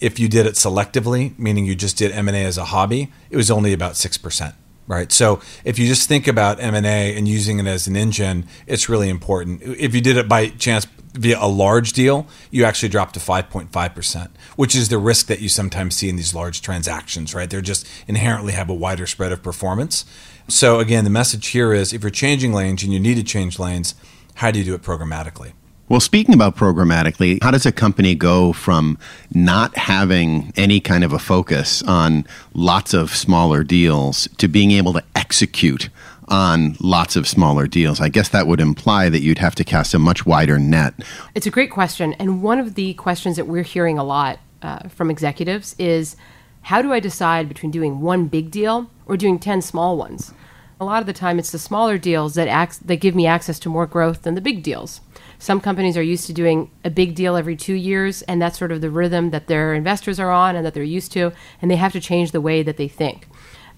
If 0.01 0.21
you 0.21 0.29
did 0.29 0.47
it 0.47 0.55
selectively, 0.55 1.37
meaning 1.37 1.65
you 1.65 1.75
just 1.75 1.99
did 1.99 2.13
M&A 2.13 2.45
as 2.45 2.59
a 2.59 2.67
hobby, 2.67 3.13
it 3.29 3.37
was 3.37 3.51
only 3.51 3.73
about 3.73 3.95
6% 3.95 4.55
right? 4.89 5.13
So 5.13 5.41
if 5.65 5.79
you 5.79 5.87
just 5.87 6.09
think 6.09 6.27
about 6.27 6.61
M 6.61 6.75
and 6.75 6.87
A 6.87 7.17
and 7.17 7.29
using 7.29 7.61
it 7.61 7.67
as 7.67 7.87
an 7.87 7.95
engine, 7.95 8.47
it's 8.67 8.89
really 8.89 9.09
important. 9.09 9.63
If 9.63 9.95
you 9.95 10.01
did 10.01 10.17
it 10.17 10.29
by 10.29 10.49
chance 10.49 10.87
via 11.13 11.39
a 11.41 11.47
large 11.47 11.93
deal, 11.93 12.27
you 12.51 12.65
actually 12.65 12.89
drop 12.89 13.13
to 13.13 13.21
5.5 13.21 13.95
percent, 13.95 14.31
which 14.57 14.75
is 14.75 14.89
the 14.89 14.99
risk 14.99 15.27
that 15.27 15.41
you 15.41 15.49
sometimes 15.49 15.95
see 15.97 16.09
in 16.09 16.17
these 16.17 16.35
large 16.35 16.63
transactions, 16.63 17.35
right? 17.35 17.49
They're 17.49 17.61
just 17.61 17.87
inherently 18.09 18.55
have 18.55 18.69
a 18.69 18.75
wider 18.75 19.07
spread 19.07 19.31
of 19.31 19.43
performance. 19.43 20.05
So 20.49 20.81
again, 20.81 21.05
the 21.05 21.11
message 21.11 21.49
here 21.49 21.73
is 21.73 21.93
if 21.93 22.03
you're 22.03 22.11
changing 22.11 22.53
lanes 22.53 22.83
and 22.83 22.93
you 22.93 22.99
need 22.99 23.17
to 23.17 23.23
change 23.23 23.59
lanes, 23.59 23.95
how 24.37 24.51
do 24.51 24.59
you 24.59 24.65
do 24.65 24.75
it 24.75 24.83
programmatically? 24.83 25.53
Well, 25.89 26.01
speaking 26.01 26.35
about 26.35 26.55
programmatically, 26.55 27.43
how 27.43 27.51
does 27.51 27.65
a 27.65 27.73
company 27.73 28.15
go 28.15 28.53
from 28.53 28.99
not 29.33 29.75
having 29.75 30.53
any 30.55 30.81
kind 30.81 31.03
of 31.03 31.15
a 31.15 31.19
focus 31.19 31.83
on 31.83 32.27
lots 32.53 32.93
of 32.93 33.17
smaller 33.17 33.65
deals 33.65 34.29
to 34.37 34.49
being 34.49 34.73
able 34.73 34.93
to 34.93 35.03
execute 35.17 35.89
on 36.29 36.77
lots 36.79 37.17
of 37.17 37.27
smaller 37.27 37.67
deals? 37.67 38.03
I 38.03 38.11
guess 38.11 38.29
that 38.29 38.47
would 38.47 38.61
imply 38.61 39.09
that 39.09 39.21
you'd 39.21 39.39
have 39.39 39.55
to 39.55 39.65
cast 39.65 39.95
a 39.95 39.99
much 39.99 40.27
wider 40.27 40.59
net. 40.59 40.93
It's 41.35 41.47
a 41.47 41.51
great 41.51 41.71
question. 41.71 42.13
And 42.15 42.43
one 42.43 42.59
of 42.59 42.75
the 42.75 42.93
questions 42.93 43.37
that 43.37 43.47
we're 43.47 43.63
hearing 43.63 43.97
a 43.97 44.05
lot 44.05 44.41
uh, 44.61 44.91
from 44.91 45.11
executives 45.11 45.75
is 45.79 46.17
how 46.63 46.83
do 46.83 46.93
I 46.93 47.01
decide 47.01 47.49
between 47.49 47.71
doing 47.71 48.03
one 48.03 48.27
big 48.27 48.51
deal 48.51 48.91
or 49.07 49.17
doing 49.17 49.39
10 49.39 49.63
small 49.63 49.97
ones? 49.97 50.35
A 50.81 50.85
lot 50.85 51.01
of 51.01 51.07
the 51.07 51.15
time, 51.15 51.39
it's 51.39 51.51
the 51.51 51.59
smaller 51.59 51.97
deals 51.97 52.35
that, 52.35 52.47
ac- 52.47 52.83
that 52.85 52.97
give 52.97 53.15
me 53.15 53.27
access 53.27 53.59
to 53.61 53.71
more 53.71 53.87
growth 53.87 54.23
than 54.23 54.35
the 54.35 54.43
big 54.43 54.63
deals. 54.63 55.01
Some 55.39 55.61
companies 55.61 55.97
are 55.97 56.03
used 56.03 56.27
to 56.27 56.33
doing 56.33 56.71
a 56.85 56.91
big 56.91 57.15
deal 57.15 57.37
every 57.37 57.55
two 57.55 57.75
years, 57.75 58.23
and 58.23 58.43
that's 58.43 58.59
sort 58.59 58.73
of 58.73 58.81
the 58.81 58.91
rhythm 58.91 59.31
that 59.31 59.47
their 59.47 59.73
investors 59.73 60.19
are 60.19 60.33
on 60.33 60.57
and 60.57 60.67
that 60.67 60.75
they're 60.75 60.83
used 60.83 61.13
to, 61.13 61.33
and 61.63 61.71
they 61.71 61.77
have 61.77 61.93
to 61.93 62.01
change 62.01 62.33
the 62.33 62.41
way 62.41 62.63
that 62.63 62.77
they 62.77 62.89
think 62.89 63.29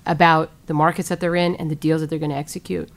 about 0.07 0.51
the 0.67 0.75
markets 0.75 1.11
that 1.11 1.21
they're 1.21 1.37
in 1.37 1.55
and 1.57 1.71
the 1.71 1.77
deals 1.77 2.01
that 2.01 2.09
they're 2.09 2.19
going 2.19 2.31
to 2.31 2.37
execute. 2.37 2.89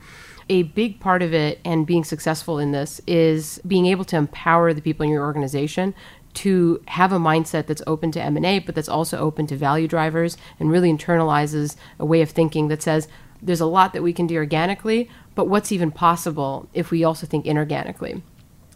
A 0.48 0.62
big 0.62 0.98
part 1.00 1.22
of 1.22 1.34
it 1.34 1.60
and 1.64 1.86
being 1.86 2.04
successful 2.04 2.58
in 2.58 2.72
this 2.72 3.00
is 3.06 3.60
being 3.66 3.86
able 3.86 4.04
to 4.06 4.16
empower 4.16 4.72
the 4.72 4.82
people 4.82 5.04
in 5.04 5.10
your 5.10 5.24
organization 5.24 5.94
to 6.34 6.82
have 6.88 7.12
a 7.12 7.18
mindset 7.18 7.66
that's 7.66 7.82
open 7.86 8.10
to 8.10 8.20
M&A 8.20 8.58
but 8.58 8.74
that's 8.74 8.88
also 8.88 9.18
open 9.18 9.46
to 9.46 9.56
value 9.56 9.86
drivers 9.86 10.36
and 10.58 10.70
really 10.70 10.92
internalizes 10.92 11.76
a 11.98 12.04
way 12.04 12.20
of 12.20 12.30
thinking 12.30 12.68
that 12.68 12.82
says 12.82 13.08
there's 13.40 13.60
a 13.60 13.66
lot 13.66 13.92
that 13.92 14.02
we 14.02 14.12
can 14.12 14.26
do 14.26 14.36
organically, 14.36 15.08
but 15.34 15.48
what's 15.48 15.70
even 15.70 15.90
possible 15.90 16.68
if 16.72 16.90
we 16.90 17.04
also 17.04 17.26
think 17.26 17.44
inorganically? 17.44 18.22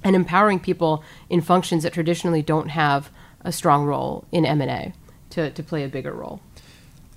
And 0.05 0.15
empowering 0.15 0.61
people 0.61 1.03
in 1.29 1.41
functions 1.41 1.83
that 1.83 1.93
traditionally 1.93 2.43
don't 2.43 2.69
have 2.69 3.11
a 3.43 3.53
strong 3.53 3.85
role 3.85 4.25
in 4.31 4.47
M&A 4.47 4.93
to, 5.31 5.51
to 5.51 5.63
play 5.63 5.85
a 5.85 5.89
bigger 5.89 6.13
role. 6.13 6.41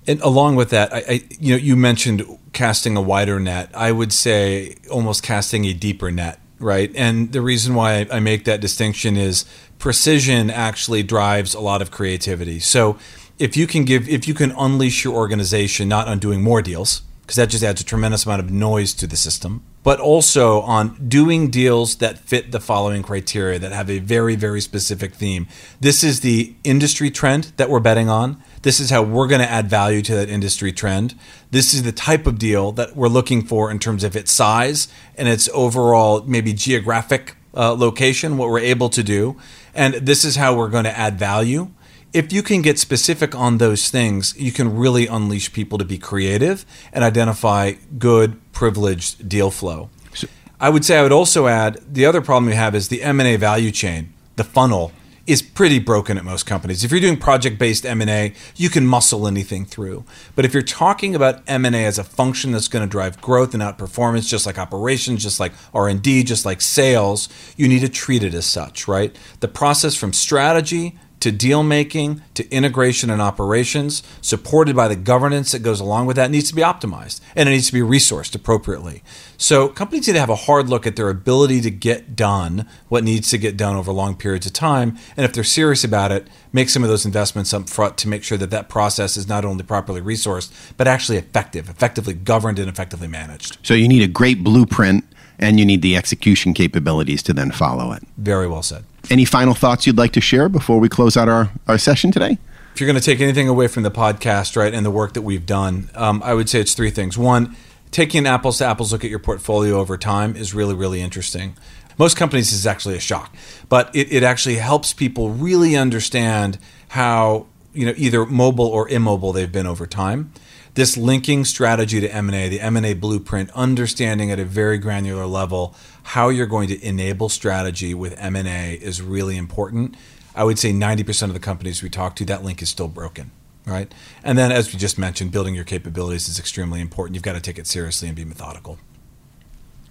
And 0.07 0.19
along 0.21 0.55
with 0.55 0.71
that, 0.71 0.93
I, 0.93 0.97
I, 1.07 1.21
you 1.39 1.53
know, 1.53 1.57
you 1.57 1.75
mentioned 1.75 2.23
casting 2.53 2.97
a 2.97 3.01
wider 3.01 3.39
net. 3.39 3.69
I 3.73 3.91
would 3.91 4.11
say 4.11 4.77
almost 4.89 5.21
casting 5.21 5.65
a 5.65 5.73
deeper 5.73 6.11
net, 6.11 6.39
right? 6.59 6.91
And 6.95 7.31
the 7.31 7.41
reason 7.41 7.75
why 7.75 8.07
I 8.11 8.19
make 8.19 8.45
that 8.45 8.61
distinction 8.61 9.15
is 9.15 9.45
precision 9.77 10.49
actually 10.49 11.03
drives 11.03 11.53
a 11.53 11.59
lot 11.59 11.81
of 11.81 11.91
creativity. 11.91 12.59
So 12.59 12.97
if 13.37 13.55
you 13.55 13.67
can 13.67 13.85
give, 13.85 14.09
if 14.09 14.27
you 14.27 14.33
can 14.33 14.51
unleash 14.51 15.03
your 15.03 15.13
organization 15.13 15.87
not 15.87 16.07
on 16.07 16.19
doing 16.19 16.41
more 16.41 16.61
deals, 16.61 17.01
because 17.21 17.35
that 17.35 17.49
just 17.49 17.63
adds 17.63 17.81
a 17.81 17.85
tremendous 17.85 18.25
amount 18.25 18.41
of 18.41 18.49
noise 18.49 18.93
to 18.95 19.07
the 19.07 19.15
system, 19.15 19.63
but 19.83 19.99
also 19.99 20.61
on 20.61 21.07
doing 21.07 21.49
deals 21.49 21.97
that 21.97 22.17
fit 22.17 22.51
the 22.51 22.59
following 22.59 23.01
criteria 23.01 23.57
that 23.57 23.71
have 23.71 23.89
a 23.89 23.99
very, 23.99 24.35
very 24.35 24.61
specific 24.61 25.13
theme. 25.15 25.47
This 25.79 26.03
is 26.03 26.19
the 26.19 26.53
industry 26.63 27.09
trend 27.09 27.53
that 27.57 27.69
we're 27.69 27.79
betting 27.79 28.09
on. 28.09 28.41
This 28.61 28.79
is 28.79 28.91
how 28.91 29.01
we're 29.01 29.27
going 29.27 29.41
to 29.41 29.49
add 29.49 29.69
value 29.69 30.01
to 30.03 30.15
that 30.15 30.29
industry 30.29 30.71
trend. 30.71 31.15
This 31.49 31.73
is 31.73 31.83
the 31.83 31.91
type 31.91 32.27
of 32.27 32.37
deal 32.37 32.71
that 32.73 32.95
we're 32.95 33.07
looking 33.07 33.43
for 33.43 33.71
in 33.71 33.79
terms 33.79 34.03
of 34.03 34.15
its 34.15 34.31
size 34.31 34.87
and 35.17 35.27
its 35.27 35.49
overall, 35.53 36.23
maybe 36.23 36.53
geographic 36.53 37.35
uh, 37.55 37.73
location, 37.73 38.37
what 38.37 38.49
we're 38.49 38.59
able 38.59 38.89
to 38.89 39.03
do. 39.03 39.35
And 39.73 39.95
this 39.95 40.23
is 40.23 40.35
how 40.35 40.55
we're 40.55 40.69
going 40.69 40.83
to 40.83 40.97
add 40.97 41.17
value 41.17 41.71
if 42.13 42.33
you 42.33 42.43
can 42.43 42.61
get 42.61 42.77
specific 42.77 43.33
on 43.35 43.57
those 43.57 43.89
things, 43.89 44.35
you 44.37 44.51
can 44.51 44.75
really 44.75 45.07
unleash 45.07 45.53
people 45.53 45.77
to 45.77 45.85
be 45.85 45.97
creative 45.97 46.65
and 46.91 47.03
identify 47.03 47.73
good, 47.97 48.39
privileged 48.51 49.29
deal 49.29 49.51
flow. 49.51 49.89
So, 50.13 50.27
I 50.59 50.69
would 50.69 50.83
say 50.83 50.97
I 50.97 51.03
would 51.03 51.11
also 51.11 51.47
add 51.47 51.79
the 51.87 52.05
other 52.05 52.21
problem 52.21 52.49
you 52.49 52.55
have 52.55 52.75
is 52.75 52.89
the 52.89 53.03
M&A 53.03 53.37
value 53.37 53.71
chain, 53.71 54.13
the 54.35 54.43
funnel 54.43 54.91
is 55.27 55.41
pretty 55.41 55.79
broken 55.79 56.17
at 56.17 56.25
most 56.25 56.45
companies. 56.45 56.83
If 56.83 56.91
you're 56.91 56.99
doing 56.99 57.15
project-based 57.15 57.85
M&A, 57.85 58.33
you 58.55 58.69
can 58.69 58.85
muscle 58.85 59.27
anything 59.27 59.65
through. 59.65 60.03
But 60.35 60.45
if 60.45 60.53
you're 60.53 60.63
talking 60.63 61.15
about 61.15 61.43
M&A 61.47 61.85
as 61.85 61.99
a 61.99 62.03
function 62.03 62.51
that's 62.51 62.67
going 62.67 62.85
to 62.85 62.89
drive 62.89 63.21
growth 63.21 63.53
and 63.53 63.61
outperformance 63.61 64.27
just 64.27 64.45
like 64.45 64.57
operations, 64.57 65.23
just 65.23 65.39
like 65.39 65.53
R&D, 65.73 66.23
just 66.23 66.45
like 66.45 66.59
sales, 66.59 67.29
you 67.55 67.67
need 67.67 67.79
to 67.79 67.89
treat 67.89 68.23
it 68.23 68.33
as 68.33 68.45
such, 68.45 68.87
right? 68.87 69.15
The 69.39 69.47
process 69.47 69.95
from 69.95 70.11
strategy 70.11 70.97
to 71.21 71.31
deal 71.31 71.63
making 71.63 72.21
to 72.33 72.49
integration 72.51 73.09
and 73.09 73.21
operations, 73.21 74.03
supported 74.21 74.75
by 74.75 74.87
the 74.87 74.95
governance 74.95 75.51
that 75.51 75.59
goes 75.59 75.79
along 75.79 76.05
with 76.05 76.15
that, 76.15 76.31
needs 76.31 76.49
to 76.49 76.55
be 76.55 76.61
optimized 76.61 77.21
and 77.35 77.47
it 77.47 77.51
needs 77.51 77.67
to 77.67 77.73
be 77.73 77.79
resourced 77.79 78.35
appropriately. 78.35 79.03
So 79.37 79.69
companies 79.69 80.07
need 80.07 80.13
to 80.13 80.19
have 80.19 80.29
a 80.29 80.35
hard 80.35 80.69
look 80.69 80.85
at 80.85 80.95
their 80.95 81.09
ability 81.09 81.61
to 81.61 81.71
get 81.71 82.15
done 82.15 82.67
what 82.89 83.03
needs 83.03 83.29
to 83.29 83.37
get 83.37 83.57
done 83.57 83.75
over 83.75 83.91
long 83.91 84.15
periods 84.15 84.45
of 84.45 84.53
time, 84.53 84.97
and 85.15 85.25
if 85.25 85.33
they're 85.33 85.43
serious 85.43 85.83
about 85.83 86.11
it, 86.11 86.27
make 86.53 86.69
some 86.69 86.83
of 86.83 86.89
those 86.89 87.05
investments 87.05 87.53
up 87.53 87.69
front 87.69 87.97
to 87.97 88.07
make 88.07 88.23
sure 88.23 88.37
that 88.37 88.49
that 88.49 88.69
process 88.69 89.17
is 89.17 89.27
not 89.27 89.45
only 89.45 89.63
properly 89.63 90.01
resourced 90.01 90.51
but 90.77 90.87
actually 90.87 91.17
effective, 91.17 91.69
effectively 91.69 92.13
governed 92.13 92.59
and 92.59 92.69
effectively 92.69 93.07
managed. 93.07 93.57
So 93.63 93.73
you 93.73 93.87
need 93.87 94.03
a 94.03 94.07
great 94.07 94.43
blueprint 94.43 95.05
and 95.39 95.59
you 95.59 95.65
need 95.65 95.81
the 95.81 95.95
execution 95.95 96.53
capabilities 96.53 97.23
to 97.23 97.33
then 97.33 97.51
follow 97.51 97.91
it. 97.93 98.03
Very 98.17 98.47
well 98.47 98.63
said. 98.63 98.83
Any 99.11 99.25
final 99.25 99.53
thoughts 99.53 99.85
you'd 99.85 99.97
like 99.97 100.13
to 100.13 100.21
share 100.21 100.47
before 100.47 100.79
we 100.79 100.87
close 100.87 101.17
out 101.17 101.27
our, 101.27 101.51
our 101.67 101.77
session 101.77 102.13
today? 102.13 102.37
If 102.73 102.79
you're 102.79 102.87
going 102.87 102.97
to 102.97 103.05
take 103.05 103.19
anything 103.19 103.49
away 103.49 103.67
from 103.67 103.83
the 103.83 103.91
podcast, 103.91 104.55
right, 104.55 104.73
and 104.73 104.85
the 104.85 104.89
work 104.89 105.15
that 105.15 105.23
we've 105.23 105.45
done, 105.45 105.89
um, 105.95 106.21
I 106.23 106.33
would 106.33 106.47
say 106.47 106.61
it's 106.61 106.73
three 106.73 106.91
things. 106.91 107.17
One, 107.17 107.57
taking 107.91 108.19
an 108.19 108.27
apples 108.27 108.59
to 108.59 108.65
apples 108.65 108.93
look 108.93 109.03
at 109.03 109.09
your 109.09 109.19
portfolio 109.19 109.77
over 109.77 109.97
time 109.97 110.37
is 110.37 110.53
really, 110.53 110.73
really 110.73 111.01
interesting. 111.01 111.57
Most 111.97 112.15
companies 112.15 112.53
is 112.53 112.65
actually 112.65 112.95
a 112.95 113.01
shock, 113.01 113.35
but 113.67 113.93
it, 113.93 114.13
it 114.13 114.23
actually 114.23 114.55
helps 114.55 114.93
people 114.93 115.29
really 115.29 115.75
understand 115.75 116.57
how 116.87 117.47
you 117.73 117.85
know 117.85 117.93
either 117.97 118.25
mobile 118.25 118.67
or 118.67 118.87
immobile 118.87 119.33
they've 119.33 119.51
been 119.51 119.67
over 119.67 119.85
time 119.85 120.31
this 120.73 120.95
linking 120.95 121.43
strategy 121.45 121.99
to 121.99 122.07
M&A, 122.07 122.49
the 122.49 122.61
M&A 122.61 122.93
blueprint, 122.93 123.49
understanding 123.51 124.31
at 124.31 124.39
a 124.39 124.45
very 124.45 124.77
granular 124.77 125.25
level 125.25 125.75
how 126.03 126.29
you're 126.29 126.47
going 126.47 126.67
to 126.69 126.81
enable 126.83 127.29
strategy 127.29 127.93
with 127.93 128.17
M&A 128.17 128.73
is 128.73 129.01
really 129.01 129.37
important. 129.37 129.95
I 130.33 130.43
would 130.43 130.57
say 130.57 130.71
90% 130.71 131.23
of 131.23 131.33
the 131.33 131.39
companies 131.39 131.83
we 131.83 131.89
talk 131.89 132.15
to, 132.17 132.25
that 132.25 132.43
link 132.43 132.61
is 132.61 132.69
still 132.69 132.87
broken, 132.87 133.31
right? 133.65 133.93
And 134.23 134.37
then, 134.37 134.51
as 134.51 134.71
we 134.71 134.79
just 134.79 134.97
mentioned, 134.97 135.31
building 135.31 135.55
your 135.55 135.65
capabilities 135.65 136.29
is 136.29 136.39
extremely 136.39 136.79
important. 136.79 137.15
You've 137.15 137.23
got 137.23 137.33
to 137.33 137.41
take 137.41 137.59
it 137.59 137.67
seriously 137.67 138.07
and 138.07 138.15
be 138.15 138.23
methodical. 138.23 138.79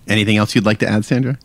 Anything 0.09 0.38
else 0.38 0.55
you'd 0.55 0.64
like 0.64 0.79
to 0.79 0.88
add, 0.88 1.05
Sandra? 1.05 1.38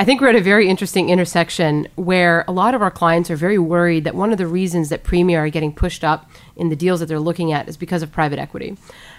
I 0.00 0.04
think 0.04 0.20
we're 0.20 0.28
at 0.28 0.36
a 0.36 0.40
very 0.40 0.68
interesting 0.68 1.08
intersection 1.08 1.88
where 1.96 2.44
a 2.46 2.52
lot 2.52 2.72
of 2.72 2.82
our 2.82 2.90
clients 2.90 3.32
are 3.32 3.36
very 3.36 3.58
worried 3.58 4.04
that 4.04 4.14
one 4.14 4.30
of 4.30 4.38
the 4.38 4.46
reasons 4.46 4.90
that 4.90 5.02
premia 5.02 5.38
are 5.38 5.50
getting 5.50 5.72
pushed 5.72 6.04
up 6.04 6.30
in 6.54 6.68
the 6.68 6.76
deals 6.76 7.00
that 7.00 7.06
they're 7.06 7.18
looking 7.18 7.50
at 7.50 7.68
is 7.68 7.76
because 7.76 8.00
of 8.00 8.12
private 8.12 8.38
equity. 8.38 8.76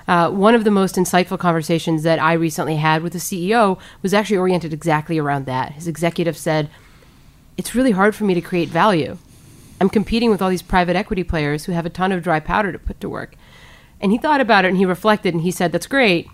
Uh, 0.07 0.29
one 0.31 0.55
of 0.55 0.63
the 0.63 0.71
most 0.71 0.95
insightful 0.95 1.37
conversations 1.37 2.03
that 2.03 2.17
I 2.17 2.31
recently 2.31 2.77
had 2.77 3.03
with 3.03 3.11
the 3.11 3.19
CEO 3.19 3.77
was 4.01 4.13
actually 4.13 4.37
oriented 4.37 4.71
exactly 4.71 5.17
around 5.17 5.45
that. 5.47 5.73
His 5.73 5.85
executive 5.85 6.37
said, 6.37 6.69
It's 7.57 7.75
really 7.75 7.91
hard 7.91 8.15
for 8.15 8.23
me 8.23 8.33
to 8.33 8.39
create 8.39 8.69
value. 8.69 9.17
I'm 9.81 9.89
competing 9.89 10.29
with 10.29 10.41
all 10.41 10.49
these 10.49 10.61
private 10.61 10.95
equity 10.95 11.25
players 11.25 11.65
who 11.65 11.73
have 11.73 11.85
a 11.85 11.89
ton 11.89 12.13
of 12.13 12.23
dry 12.23 12.39
powder 12.39 12.71
to 12.71 12.79
put 12.79 13.01
to 13.01 13.09
work. 13.09 13.35
And 13.99 14.13
he 14.13 14.17
thought 14.17 14.39
about 14.39 14.63
it 14.63 14.69
and 14.69 14.77
he 14.77 14.85
reflected 14.85 15.33
and 15.33 15.43
he 15.43 15.51
said, 15.51 15.73
That's 15.73 15.87
great, 15.87 16.29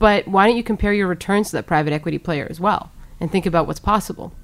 but 0.00 0.26
why 0.26 0.48
don't 0.48 0.56
you 0.56 0.64
compare 0.64 0.92
your 0.92 1.06
returns 1.06 1.50
to 1.50 1.56
that 1.58 1.68
private 1.68 1.92
equity 1.92 2.18
player 2.18 2.48
as 2.50 2.58
well? 2.58 2.90
And 3.24 3.32
think 3.32 3.46
about 3.46 3.66
what's 3.66 3.80
possible. 3.80 4.34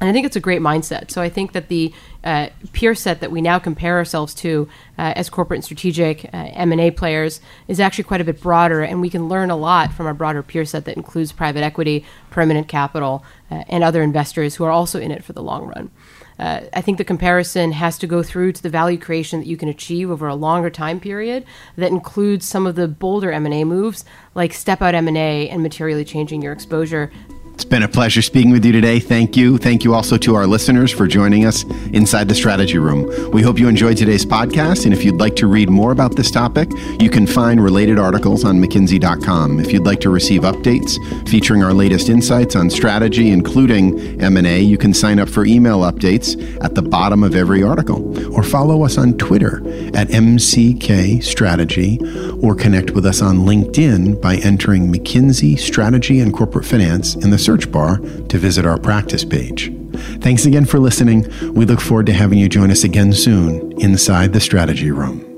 And 0.00 0.08
I 0.08 0.12
think 0.12 0.24
it's 0.24 0.36
a 0.36 0.40
great 0.40 0.62
mindset. 0.62 1.10
So 1.10 1.20
I 1.20 1.28
think 1.28 1.50
that 1.50 1.66
the 1.66 1.92
uh, 2.22 2.50
peer 2.72 2.94
set 2.94 3.20
that 3.20 3.32
we 3.32 3.42
now 3.42 3.58
compare 3.58 3.96
ourselves 3.96 4.34
to 4.36 4.68
uh, 4.96 5.14
as 5.16 5.28
corporate 5.28 5.58
and 5.58 5.64
strategic 5.64 6.26
uh, 6.26 6.48
M&A 6.52 6.92
players 6.92 7.40
is 7.66 7.80
actually 7.80 8.04
quite 8.04 8.20
a 8.20 8.24
bit 8.24 8.40
broader, 8.40 8.82
and 8.82 9.00
we 9.00 9.10
can 9.10 9.28
learn 9.28 9.50
a 9.50 9.56
lot 9.56 9.92
from 9.92 10.06
our 10.06 10.14
broader 10.14 10.44
peer 10.44 10.64
set 10.64 10.84
that 10.84 10.96
includes 10.96 11.32
private 11.32 11.64
equity, 11.64 12.04
permanent 12.30 12.68
capital, 12.68 13.24
uh, 13.50 13.64
and 13.68 13.82
other 13.82 14.00
investors 14.00 14.54
who 14.54 14.64
are 14.64 14.70
also 14.70 15.00
in 15.00 15.10
it 15.10 15.24
for 15.24 15.32
the 15.32 15.42
long 15.42 15.66
run. 15.66 15.90
Uh, 16.38 16.62
I 16.72 16.80
think 16.80 16.96
the 16.96 17.04
comparison 17.04 17.72
has 17.72 17.98
to 17.98 18.06
go 18.06 18.22
through 18.22 18.52
to 18.52 18.62
the 18.62 18.70
value 18.70 18.96
creation 18.96 19.40
that 19.40 19.46
you 19.46 19.58
can 19.58 19.68
achieve 19.68 20.10
over 20.10 20.28
a 20.28 20.34
longer 20.34 20.70
time 20.70 20.98
period 20.98 21.44
that 21.76 21.90
includes 21.90 22.48
some 22.48 22.66
of 22.66 22.76
the 22.76 22.88
bolder 22.88 23.30
M&A 23.32 23.64
moves 23.64 24.06
like 24.34 24.54
step 24.54 24.80
out 24.80 24.94
M&A 24.94 25.50
and 25.50 25.62
materially 25.62 26.06
changing 26.06 26.40
your 26.40 26.54
exposure 26.54 27.10
it's 27.60 27.68
been 27.68 27.82
a 27.82 27.88
pleasure 27.88 28.22
speaking 28.22 28.50
with 28.50 28.64
you 28.64 28.72
today. 28.72 28.98
Thank 28.98 29.36
you. 29.36 29.58
Thank 29.58 29.84
you 29.84 29.92
also 29.92 30.16
to 30.16 30.34
our 30.34 30.46
listeners 30.46 30.90
for 30.90 31.06
joining 31.06 31.44
us 31.44 31.62
inside 31.92 32.26
the 32.26 32.34
strategy 32.34 32.78
room. 32.78 33.30
We 33.32 33.42
hope 33.42 33.58
you 33.58 33.68
enjoyed 33.68 33.98
today's 33.98 34.24
podcast. 34.24 34.86
And 34.86 34.94
if 34.94 35.04
you'd 35.04 35.20
like 35.20 35.36
to 35.36 35.46
read 35.46 35.68
more 35.68 35.92
about 35.92 36.16
this 36.16 36.30
topic, 36.30 36.70
you 36.98 37.10
can 37.10 37.26
find 37.26 37.62
related 37.62 37.98
articles 37.98 38.46
on 38.46 38.58
McKinsey.com. 38.62 39.60
If 39.60 39.74
you'd 39.74 39.84
like 39.84 40.00
to 40.00 40.08
receive 40.08 40.40
updates 40.40 40.96
featuring 41.28 41.62
our 41.62 41.74
latest 41.74 42.08
insights 42.08 42.56
on 42.56 42.70
strategy, 42.70 43.30
including 43.30 44.18
M&A, 44.22 44.60
you 44.60 44.78
can 44.78 44.94
sign 44.94 45.18
up 45.18 45.28
for 45.28 45.44
email 45.44 45.80
updates 45.80 46.40
at 46.64 46.74
the 46.74 46.82
bottom 46.82 47.22
of 47.22 47.34
every 47.34 47.62
article 47.62 48.34
or 48.34 48.42
follow 48.42 48.86
us 48.86 48.96
on 48.96 49.18
Twitter 49.18 49.58
at 49.94 50.08
MCK 50.08 51.22
Strategy 51.22 51.98
or 52.42 52.54
connect 52.54 52.92
with 52.92 53.04
us 53.04 53.20
on 53.20 53.40
LinkedIn 53.40 54.18
by 54.22 54.36
entering 54.36 54.90
McKinsey 54.90 55.58
Strategy 55.58 56.20
and 56.20 56.32
Corporate 56.32 56.64
Finance 56.64 57.16
in 57.16 57.28
the 57.28 57.36
search 57.50 57.72
bar 57.72 57.98
to 58.28 58.38
visit 58.38 58.64
our 58.64 58.78
practice 58.78 59.24
page. 59.24 59.72
Thanks 60.20 60.46
again 60.46 60.64
for 60.64 60.78
listening. 60.78 61.26
We 61.52 61.64
look 61.64 61.80
forward 61.80 62.06
to 62.06 62.12
having 62.12 62.38
you 62.38 62.48
join 62.48 62.70
us 62.70 62.84
again 62.84 63.12
soon 63.12 63.72
inside 63.80 64.32
the 64.32 64.40
strategy 64.40 64.92
room. 64.92 65.29